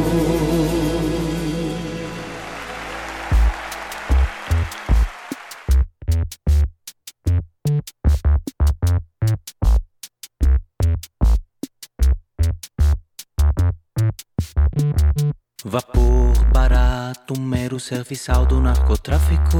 [17.87, 19.57] Serviçal do narcotráfico.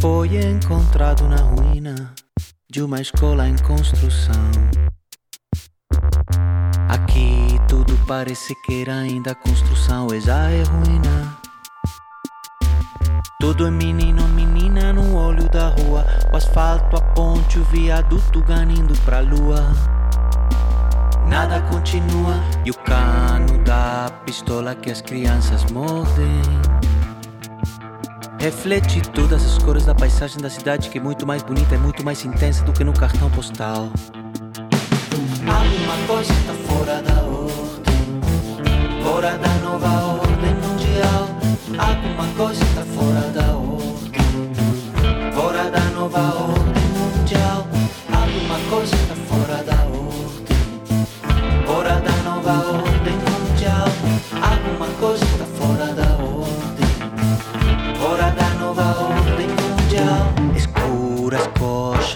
[0.00, 2.14] Foi encontrado na ruína
[2.70, 4.52] de uma escola em construção.
[6.88, 11.36] Aqui tudo parece que era ainda construção e já é ruína.
[13.40, 16.06] Tudo é menino, menina no olho da rua.
[16.32, 19.97] O asfalto, a ponte, o viaduto ganindo pra lua.
[21.28, 22.34] Nada continua
[22.64, 26.40] e o cano da pistola que as crianças mordem.
[28.38, 32.02] Reflete todas as cores da paisagem da cidade que é muito mais bonita e muito
[32.04, 33.90] mais intensa do que no cartão postal.
[35.46, 38.20] Alguma coisa está fora da ordem,
[39.02, 41.28] fora da nova ordem mundial.
[41.78, 43.57] Alguma coisa está fora da ordem,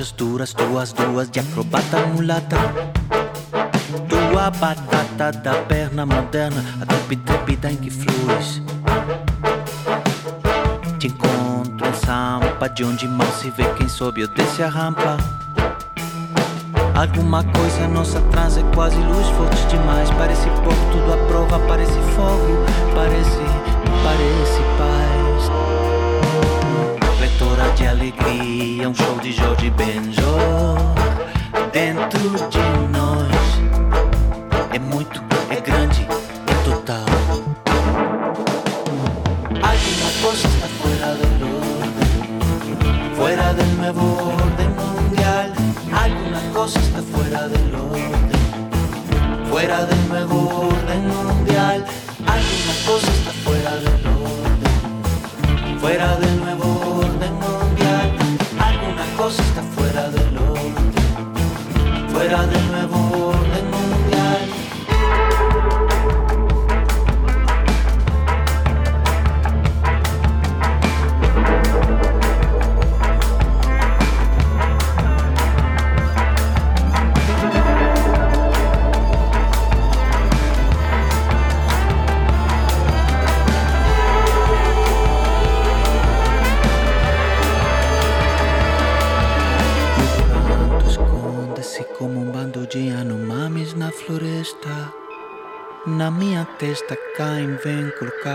[0.03, 2.57] coxas duras, duas, duas de acrobata mulata.
[4.09, 8.61] Tua batata da perna moderna, a trepida em que flores.
[10.99, 15.17] Te encontro em Sampa, de onde mal se vê quem sobe ou desce a rampa.
[16.95, 20.11] Alguma coisa nossa atrás é quase luz forte demais.
[20.11, 22.65] Parece pouco, tudo à prova, parece fogo,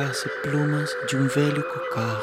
[0.08, 2.22] colocar-se plumas de um velho cocar.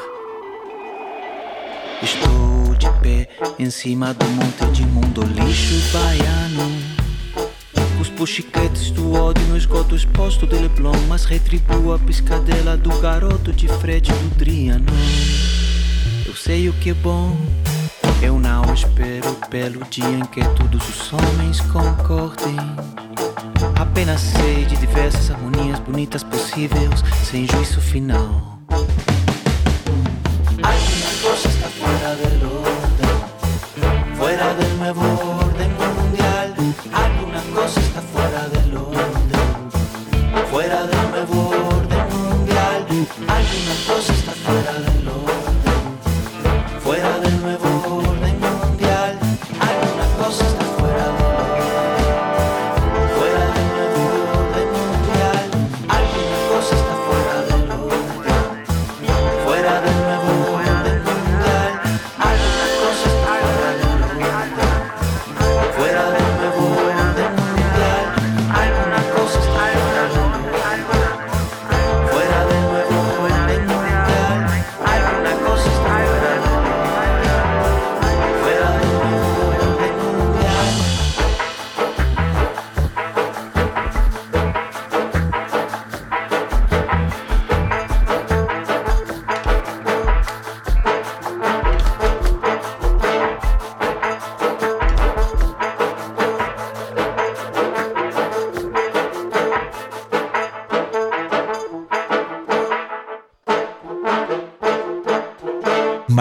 [2.01, 3.27] Estou de pé
[3.59, 6.71] em cima do monte de mundo lixo baiano.
[7.97, 13.53] Cuspo chiquetes do ódio no esgoto exposto de Leblon, mas retribuo a piscadela do garoto
[13.53, 14.85] de Fred do.
[16.25, 17.37] Eu sei o que é bom.
[18.21, 22.55] Eu não espero pelo dia em que todos os homens concordem.
[23.95, 28.54] Apenas sei de diversas harmonias bonitas possíveis, sem juízo final.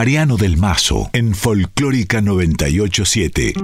[0.04, 3.54] Mariano del Mazo en Folclórica 987.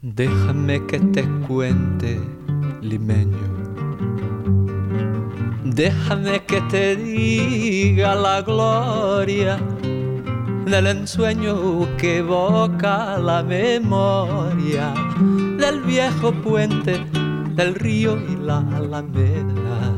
[0.00, 2.18] Déjame que te cuente,
[2.80, 3.36] limeño.
[5.64, 9.58] Déjame que te diga la gloria
[10.64, 14.94] del ensueño que evoca la memoria
[15.86, 16.98] viejo puente,
[17.54, 19.94] del río y la alameda.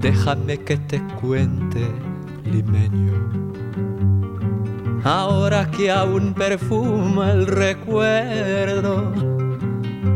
[0.00, 1.90] Déjame que te cuente,
[2.44, 3.12] limeño.
[5.02, 9.12] Ahora que aún perfuma el recuerdo,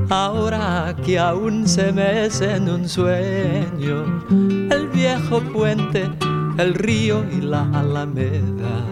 [0.09, 6.09] ahora que aún se mece en un sueño, el viejo puente,
[6.57, 8.85] el río y la alameda,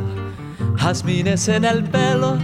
[0.76, 2.36] jazmines en el pelo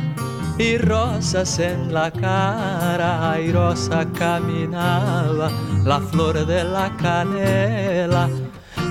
[0.58, 5.50] y rosas en la cara, airosa caminaba
[5.84, 8.28] la flor de la canela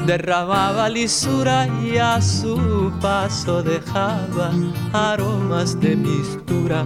[0.05, 4.51] derramaba lisura y a su paso dejaba
[4.93, 6.85] aromas de mistura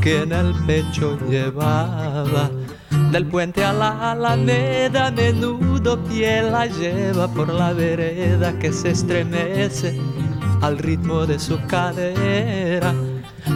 [0.00, 2.50] que en el pecho llevaba.
[3.10, 9.98] Del puente a la alameda, menudo pie la lleva por la vereda que se estremece
[10.60, 12.94] al ritmo de su cadera.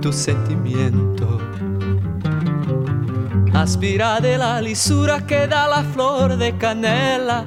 [0.00, 1.38] tu sentimiento.
[3.52, 7.46] Aspira de la lisura que da la flor de canela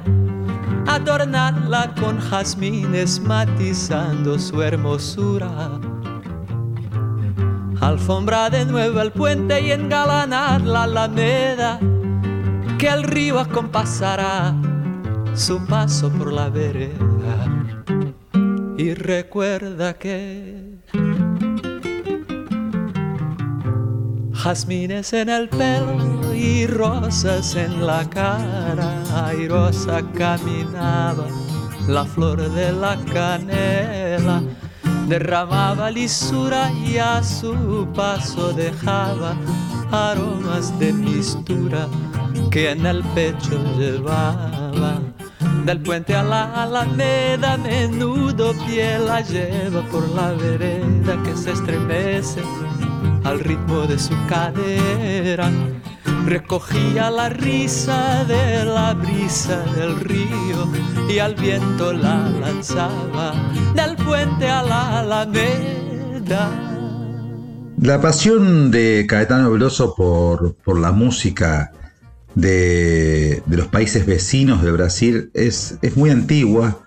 [0.86, 5.80] adornarla con jazmines matizando su hermosura.
[7.80, 11.78] Alfombra de nuevo el puente y engalanar la alameda,
[12.78, 14.54] que el río acompasará
[15.34, 16.94] su paso por la vereda.
[18.76, 20.53] Y recuerda que
[24.44, 31.26] jazmines en el pelo y rosas en la cara, airosa caminaba
[31.88, 34.42] la flor de la canela,
[35.08, 39.34] derramaba lisura y a su paso dejaba
[39.90, 41.88] aromas de mistura
[42.50, 45.00] que en el pecho llevaba.
[45.64, 52.42] Del puente a la alameda, menudo pie la lleva por la vereda que se estremece
[53.24, 55.50] al ritmo de su cadera.
[56.26, 60.72] Recogía la risa de la brisa del río
[61.08, 63.34] y al viento la lanzaba
[63.74, 66.50] del puente a la alameda.
[67.80, 71.72] La pasión de Caetano Veloso por, la música
[72.34, 76.78] de, de los países vecinos de Brasil es, es muy antigua.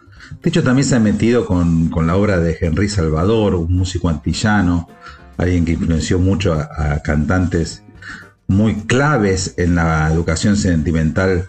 [0.42, 4.10] De hecho, también se ha metido con, con la obra de Henry Salvador, un músico
[4.10, 4.90] antillano,
[5.38, 7.84] alguien que influenció mucho a, cantantes
[8.48, 11.48] muy claves en la educación sentimental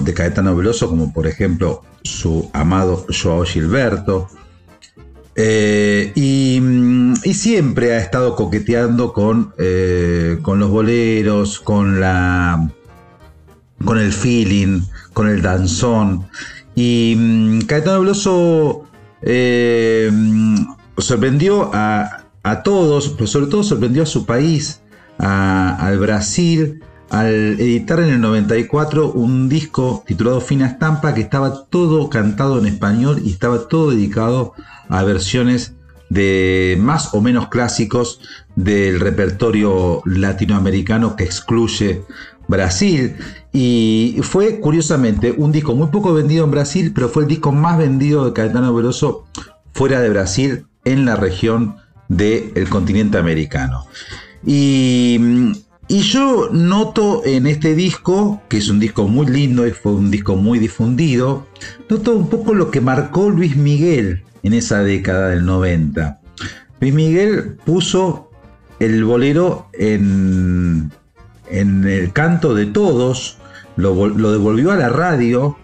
[0.00, 4.28] de Caetano Veloso, como por ejemplo su amado Joao Gilberto.
[5.36, 12.68] Eh, y, mm, y siempre ha estado coqueteando con, eh, con los boleros, con la
[13.84, 16.26] con el feeling, con el danzón.
[16.74, 18.84] Y mm, Caetano Veloso
[19.22, 20.56] eh, mm,
[20.98, 24.80] sorprendió a, a todos, pero sobre todo sorprendió a su país,
[25.18, 32.08] al Brasil, al editar en el 94 un disco titulado Fina Estampa que estaba todo
[32.08, 34.54] cantado en español y estaba todo dedicado
[34.88, 35.74] a versiones
[36.08, 38.20] de más o menos clásicos
[38.56, 42.02] del repertorio latinoamericano que excluye
[42.48, 43.16] Brasil.
[43.52, 47.78] Y fue curiosamente un disco muy poco vendido en Brasil, pero fue el disco más
[47.78, 49.26] vendido de Caetano Veloso
[49.72, 51.76] fuera de Brasil en la región
[52.16, 53.86] del continente americano.
[54.44, 55.18] Y,
[55.88, 60.10] y yo noto en este disco, que es un disco muy lindo y fue un
[60.10, 61.46] disco muy difundido,
[61.88, 66.20] noto un poco lo que marcó Luis Miguel en esa década del 90.
[66.80, 68.30] Luis Miguel puso
[68.78, 70.90] el bolero en,
[71.48, 73.38] en el canto de todos,
[73.76, 75.56] lo, lo devolvió a la radio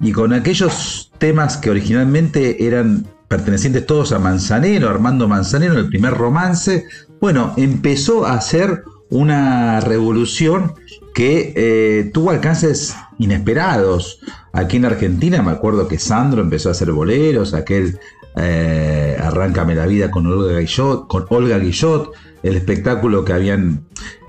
[0.00, 6.14] y con aquellos temas que originalmente eran pertenecientes todos a Manzanero, Armando Manzanero, el primer
[6.14, 6.86] romance,
[7.20, 10.74] bueno, empezó a hacer una revolución
[11.14, 14.20] que eh, tuvo alcances inesperados.
[14.52, 17.98] Aquí en Argentina me acuerdo que Sandro empezó a hacer boleros, aquel
[18.36, 22.12] eh, Arráncame la vida con Olga Guillot, con Olga Guillot,
[22.42, 23.86] el espectáculo que habían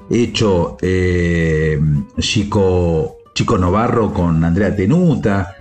[0.09, 1.79] hecho eh,
[2.19, 5.56] Chico, Chico Novarro con Andrea Tenuta,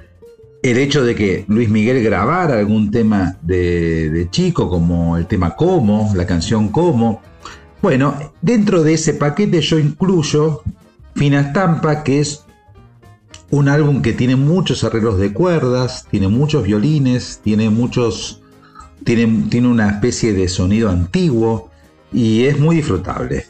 [0.67, 6.13] el hecho de que Luis Miguel grabara algún tema de, Chico, como el tema Como,
[6.15, 7.23] la canción Como.
[7.83, 10.63] Bueno, dentro de ese paquete yo incluyo
[11.15, 12.45] Fina Estampa, que es
[13.51, 18.43] un álbum que tiene muchos arreglos de cuerdas, tiene muchos violines, tiene muchos.
[19.05, 21.71] Tiene, tiene una especie de sonido antiguo
[22.13, 23.47] y es muy disfrutable.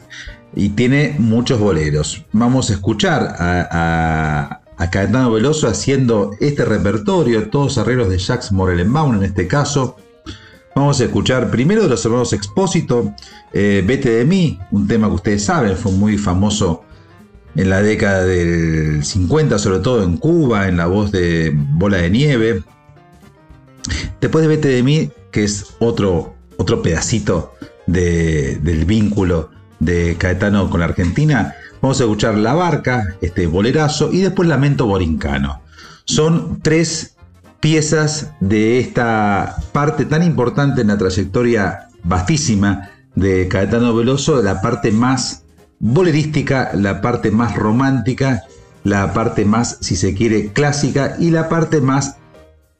[0.55, 2.25] Y tiene muchos boleros.
[2.31, 9.15] Vamos a escuchar a, a Caetano Veloso haciendo este repertorio, todos arreglos de Jacques Morellenbaum
[9.15, 9.97] en este caso.
[10.75, 13.13] Vamos a escuchar primero de los hermanos Expósito,
[13.53, 16.83] eh, Vete de mí, un tema que ustedes saben, fue muy famoso
[17.55, 22.09] en la década del 50, sobre todo en Cuba, en la voz de Bola de
[22.11, 22.63] Nieve.
[24.21, 27.53] Después de Vete de mí, que es otro, otro pedacito
[27.87, 29.49] de- del vínculo
[29.79, 34.85] de Caetano con la Argentina, vamos a escuchar La Barca, este bolerazo, y después Lamento
[34.85, 35.61] Borincano.
[36.05, 37.15] Son tres
[37.59, 44.91] piezas de esta parte tan importante en la trayectoria vastísima de Caetano Veloso, la parte
[44.91, 45.43] más
[45.79, 48.43] bolerística, la parte más romántica,
[48.83, 52.17] la parte más, si se quiere, clásica y la parte más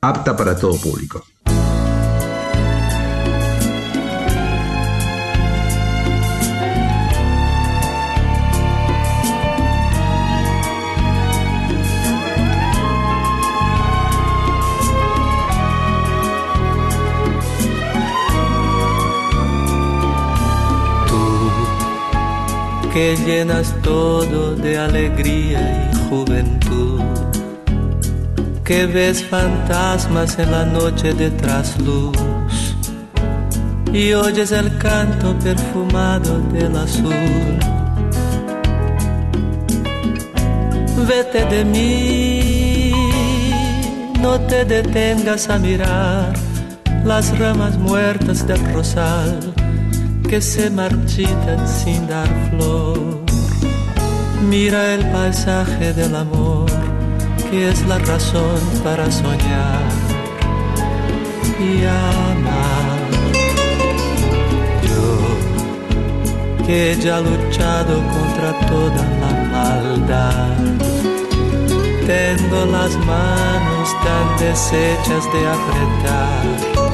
[0.02, 1.24] apta para todo público.
[22.98, 25.62] Que llenas todo de alegría
[25.92, 27.00] y juventud,
[28.64, 32.18] que ves fantasmas en la noche de trasluz.
[33.94, 37.60] Y oyes el canto perfumado del azul.
[41.08, 42.94] Vete de mí,
[44.20, 46.34] no te detengas a mirar
[47.06, 49.57] las ramas muertas del rosal
[50.28, 53.00] que se marchitan sin dar flor.
[54.50, 56.70] Mira el paisaje del amor,
[57.50, 59.84] que es la razón para soñar
[61.60, 63.00] y amar.
[64.88, 70.58] Yo, que ya he luchado contra toda la maldad,
[72.06, 76.88] tengo las manos tan deshechas de apretar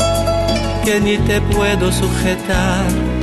[0.85, 3.22] que ni te puedo sujetar.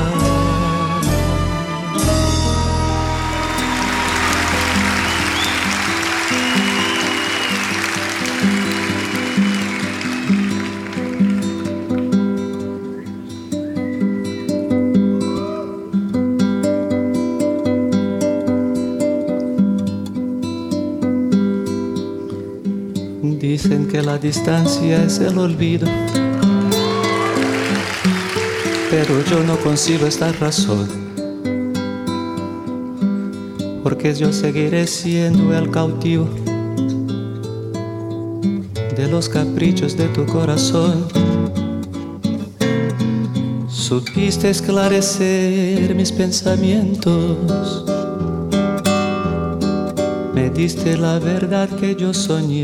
[24.03, 25.87] La distancia es el olvido,
[28.89, 30.87] pero yo no concibo esta razón,
[33.83, 36.27] porque yo seguiré siendo el cautivo
[38.95, 41.05] de los caprichos de tu corazón.
[43.67, 47.85] Supiste esclarecer mis pensamientos,
[50.33, 52.63] me diste la verdad que yo soñé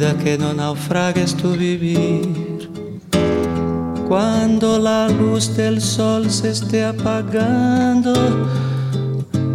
[0.00, 2.70] Que no naufragues tu vivir.
[4.08, 8.14] Cuando la luz del sol se esté apagando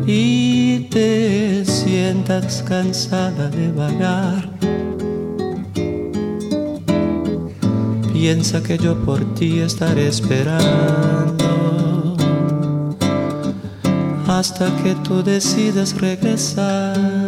[0.05, 4.47] y te sientas cansada de vagar,
[8.13, 11.45] piensa que yo por ti estaré esperando
[14.27, 17.24] hasta que tú decidas regresar.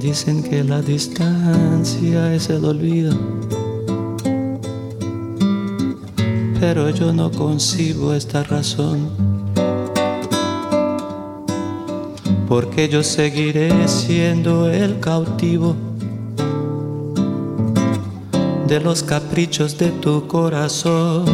[0.00, 3.16] Dicen que la distancia es el olvido,
[6.60, 9.08] pero yo no concibo esta razón,
[12.46, 15.74] porque yo seguiré siendo el cautivo
[18.68, 21.24] de los caprichos de tu corazón.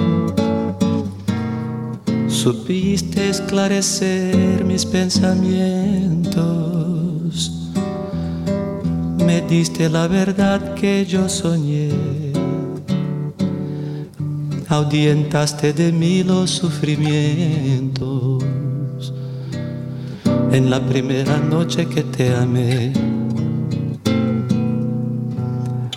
[2.28, 6.01] Supiste esclarecer mis pensamientos
[9.52, 11.90] diste la verdad que yo soñé.
[14.68, 18.42] Audientaste de mí los sufrimientos
[20.50, 22.94] en la primera noche que te amé.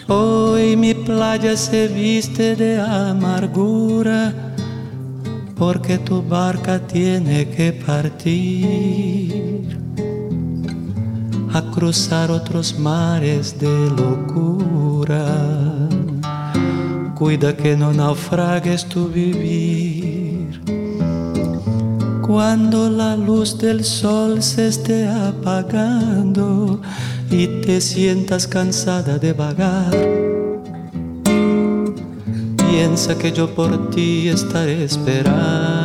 [0.10, 4.34] Hoy mi playa se viste de amargura
[5.56, 9.85] porque tu barca tiene que partir
[11.76, 15.26] cruzar otros mares de locura.
[17.16, 20.62] Cuida que no naufragues tu vivir.
[22.22, 26.82] Cuando la luz del sol se esté apagando
[27.30, 29.92] y te sientas cansada de vagar,
[32.70, 35.85] piensa que yo por ti estaré esperando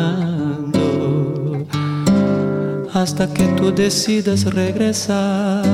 [2.92, 5.64] hasta que tú decidas regresar.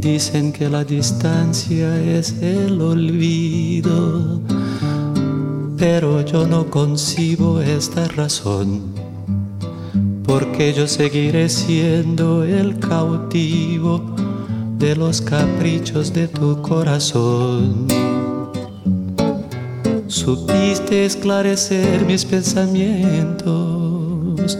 [0.00, 4.40] Dicen que la distancia es el olvido,
[5.76, 8.82] pero yo no concibo esta razón,
[10.24, 14.17] porque yo seguiré siendo el cautivo
[14.78, 17.86] de los caprichos de tu corazón.
[20.06, 24.56] Supiste esclarecer mis pensamientos,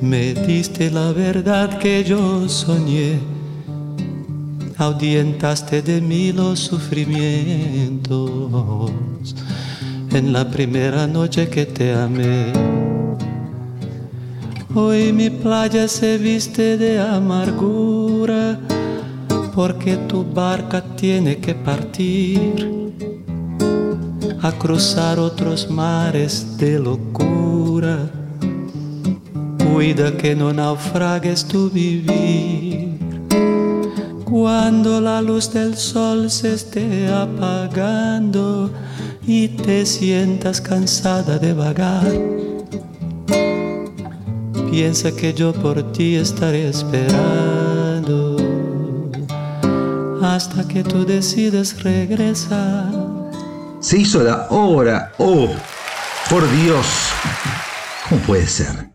[0.00, 3.20] me diste la verdad que yo soñé
[4.82, 8.90] ahuyentaste de mí los sufrimientos
[10.10, 12.52] en la primera noche que te amé.
[14.74, 18.58] Hoy mi playa se viste de amargura
[19.54, 22.92] porque tu barca tiene que partir
[24.40, 28.10] a cruzar otros mares de locura.
[29.72, 32.98] Cuida que no naufragues tu vivir
[34.24, 38.70] cuando la luz del sol se esté apagando
[39.26, 42.10] y te sientas cansada de vagar.
[44.70, 47.61] Piensa que yo por ti estaré esperando
[50.34, 52.90] hasta que tú decidas regresar.
[53.80, 55.12] Se hizo la hora.
[55.18, 55.48] Oh,
[56.30, 56.86] por Dios.
[58.08, 58.90] ¿Cómo puede ser?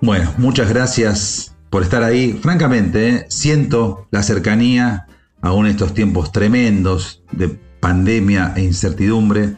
[0.00, 2.38] Bueno, muchas gracias por estar ahí.
[2.42, 3.26] Francamente, ¿eh?
[3.28, 5.06] siento la cercanía
[5.40, 7.48] aún estos tiempos tremendos de
[7.80, 9.56] pandemia e incertidumbre.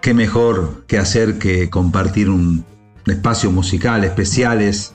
[0.00, 2.64] Qué mejor que hacer que compartir un
[3.06, 4.94] espacio musical especiales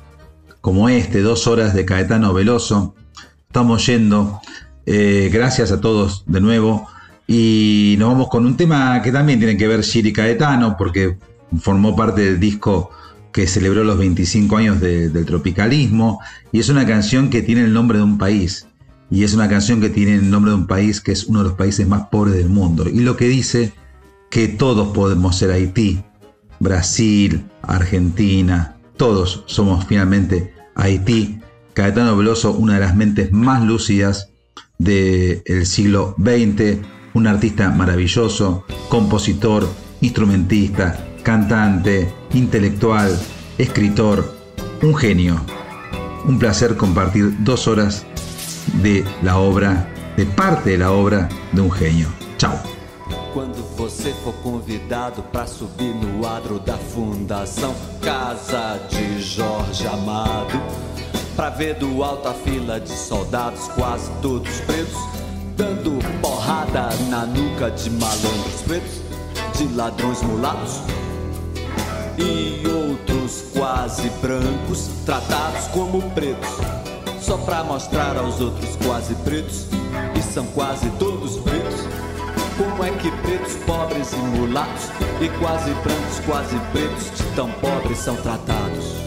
[0.61, 2.95] como este, dos horas de Caetano Veloso.
[3.47, 4.41] Estamos yendo.
[4.89, 6.87] Eh, gracias a todos de nuevo.
[7.27, 11.17] Y nos vamos con un tema que también tiene que ver Giri Caetano, porque
[11.59, 12.89] formó parte del disco
[13.33, 16.21] que celebró los 25 años de- del tropicalismo.
[16.53, 18.65] Y es una canción que tiene el nombre de un país.
[19.11, 21.49] Y es una canción que tiene el nombre de un país que es uno de
[21.49, 22.87] los países más pobres del mundo.
[22.89, 23.73] Y lo que dice
[24.31, 26.01] que todos podemos ser Haití,
[26.61, 31.39] Brasil, Argentina, todos somos finalmente Haití.
[31.73, 34.31] Caetano Veloso, una de las mentes más lúcidas
[34.77, 36.77] del siglo XX,
[37.13, 39.67] un artista maravilloso, compositor,
[40.01, 43.17] instrumentista, cantante, intelectual,
[43.57, 44.33] escritor,
[44.81, 45.41] un genio.
[46.25, 48.05] Un placer compartir dos horas
[48.81, 49.87] de la obra,
[50.17, 52.07] de parte de la obra de un genio.
[52.37, 52.57] Chao.
[53.33, 60.59] Quando você for convidado para subir no adro da Fundação Casa de Jorge Amado,
[61.37, 64.97] pra ver do alto a fila de soldados, quase todos pretos,
[65.55, 69.01] dando porrada na nuca de malandros pretos,
[69.55, 70.81] de ladrões mulatos
[72.17, 76.49] e outros quase brancos, tratados como pretos,
[77.21, 79.67] só pra mostrar aos outros quase pretos,
[80.17, 81.81] e são quase todos pretos.
[82.57, 84.85] Como é que pretos, pobres e mulatos
[85.21, 89.06] e quase brancos, quase pretos, de tão pobres são tratados?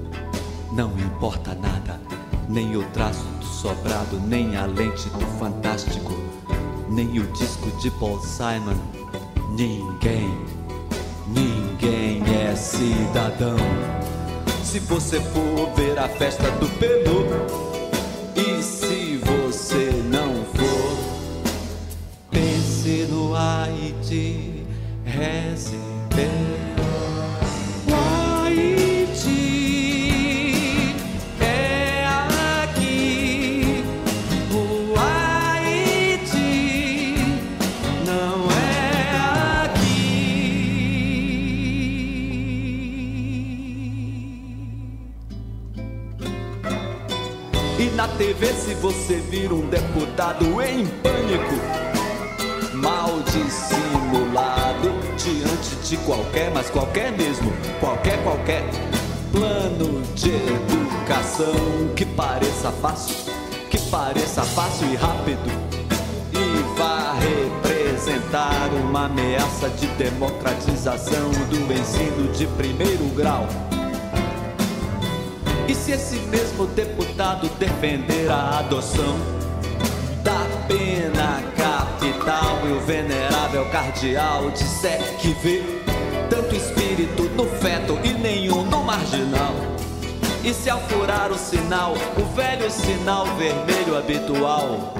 [0.71, 1.99] Não importa nada,
[2.47, 6.13] nem o traço do sobrado, nem a lente do fantástico,
[6.89, 8.77] nem o disco de Paul Simon.
[9.49, 10.33] Ninguém,
[11.27, 13.57] ninguém é cidadão.
[14.63, 17.70] Se você for ver a festa do Pelô,
[48.81, 51.55] você vir um deputado em pânico,
[52.73, 58.63] mal dissimulado, diante de qualquer, mas qualquer mesmo, qualquer, qualquer
[59.31, 63.15] plano de educação que pareça fácil,
[63.69, 65.51] que pareça fácil e rápido
[66.33, 73.45] e vá representar uma ameaça de democratização do ensino de primeiro grau.
[75.81, 79.17] Se esse mesmo deputado defender a adoção
[80.23, 85.63] da pena capital e o venerável cardeal disser que vê
[86.29, 89.55] tanto espírito no feto e nenhum no marginal.
[90.43, 94.93] E se ao furar o sinal, o velho sinal vermelho habitual,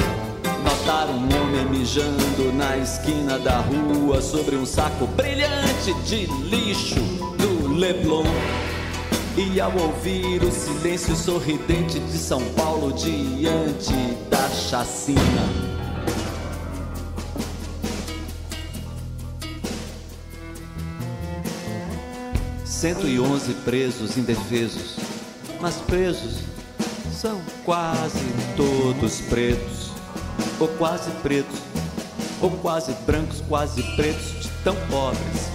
[0.63, 6.99] notar um homem mijando na esquina da rua sobre um saco brilhante de lixo
[7.37, 8.25] do Leblon.
[9.37, 13.93] E ao ouvir o silêncio sorridente de São Paulo diante
[14.29, 15.21] da chacina.
[22.65, 24.97] Cento e onze presos indefesos,
[25.61, 26.39] mas presos
[27.13, 28.25] são quase
[28.57, 29.91] todos pretos,
[30.59, 31.59] ou quase pretos,
[32.41, 35.51] ou quase brancos, quase pretos, tão pobres.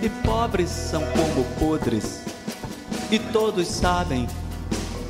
[0.00, 2.20] E pobres são como podres,
[3.10, 4.26] e todos sabem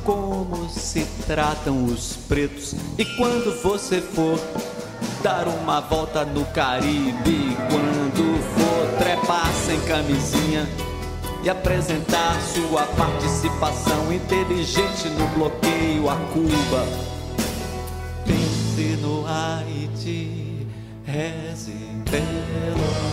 [0.03, 2.75] como se tratam os pretos.
[2.97, 4.39] E quando você for
[5.21, 10.67] dar uma volta no Caribe, quando for trepar sem camisinha
[11.43, 16.85] e apresentar sua participação inteligente no bloqueio a Cuba.
[18.25, 20.67] Pense no Haiti,
[21.05, 21.73] reze
[22.09, 23.08] pelo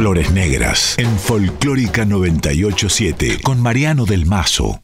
[0.00, 4.80] Flores Negras en Folclórica 987 con Mariano del Mazo.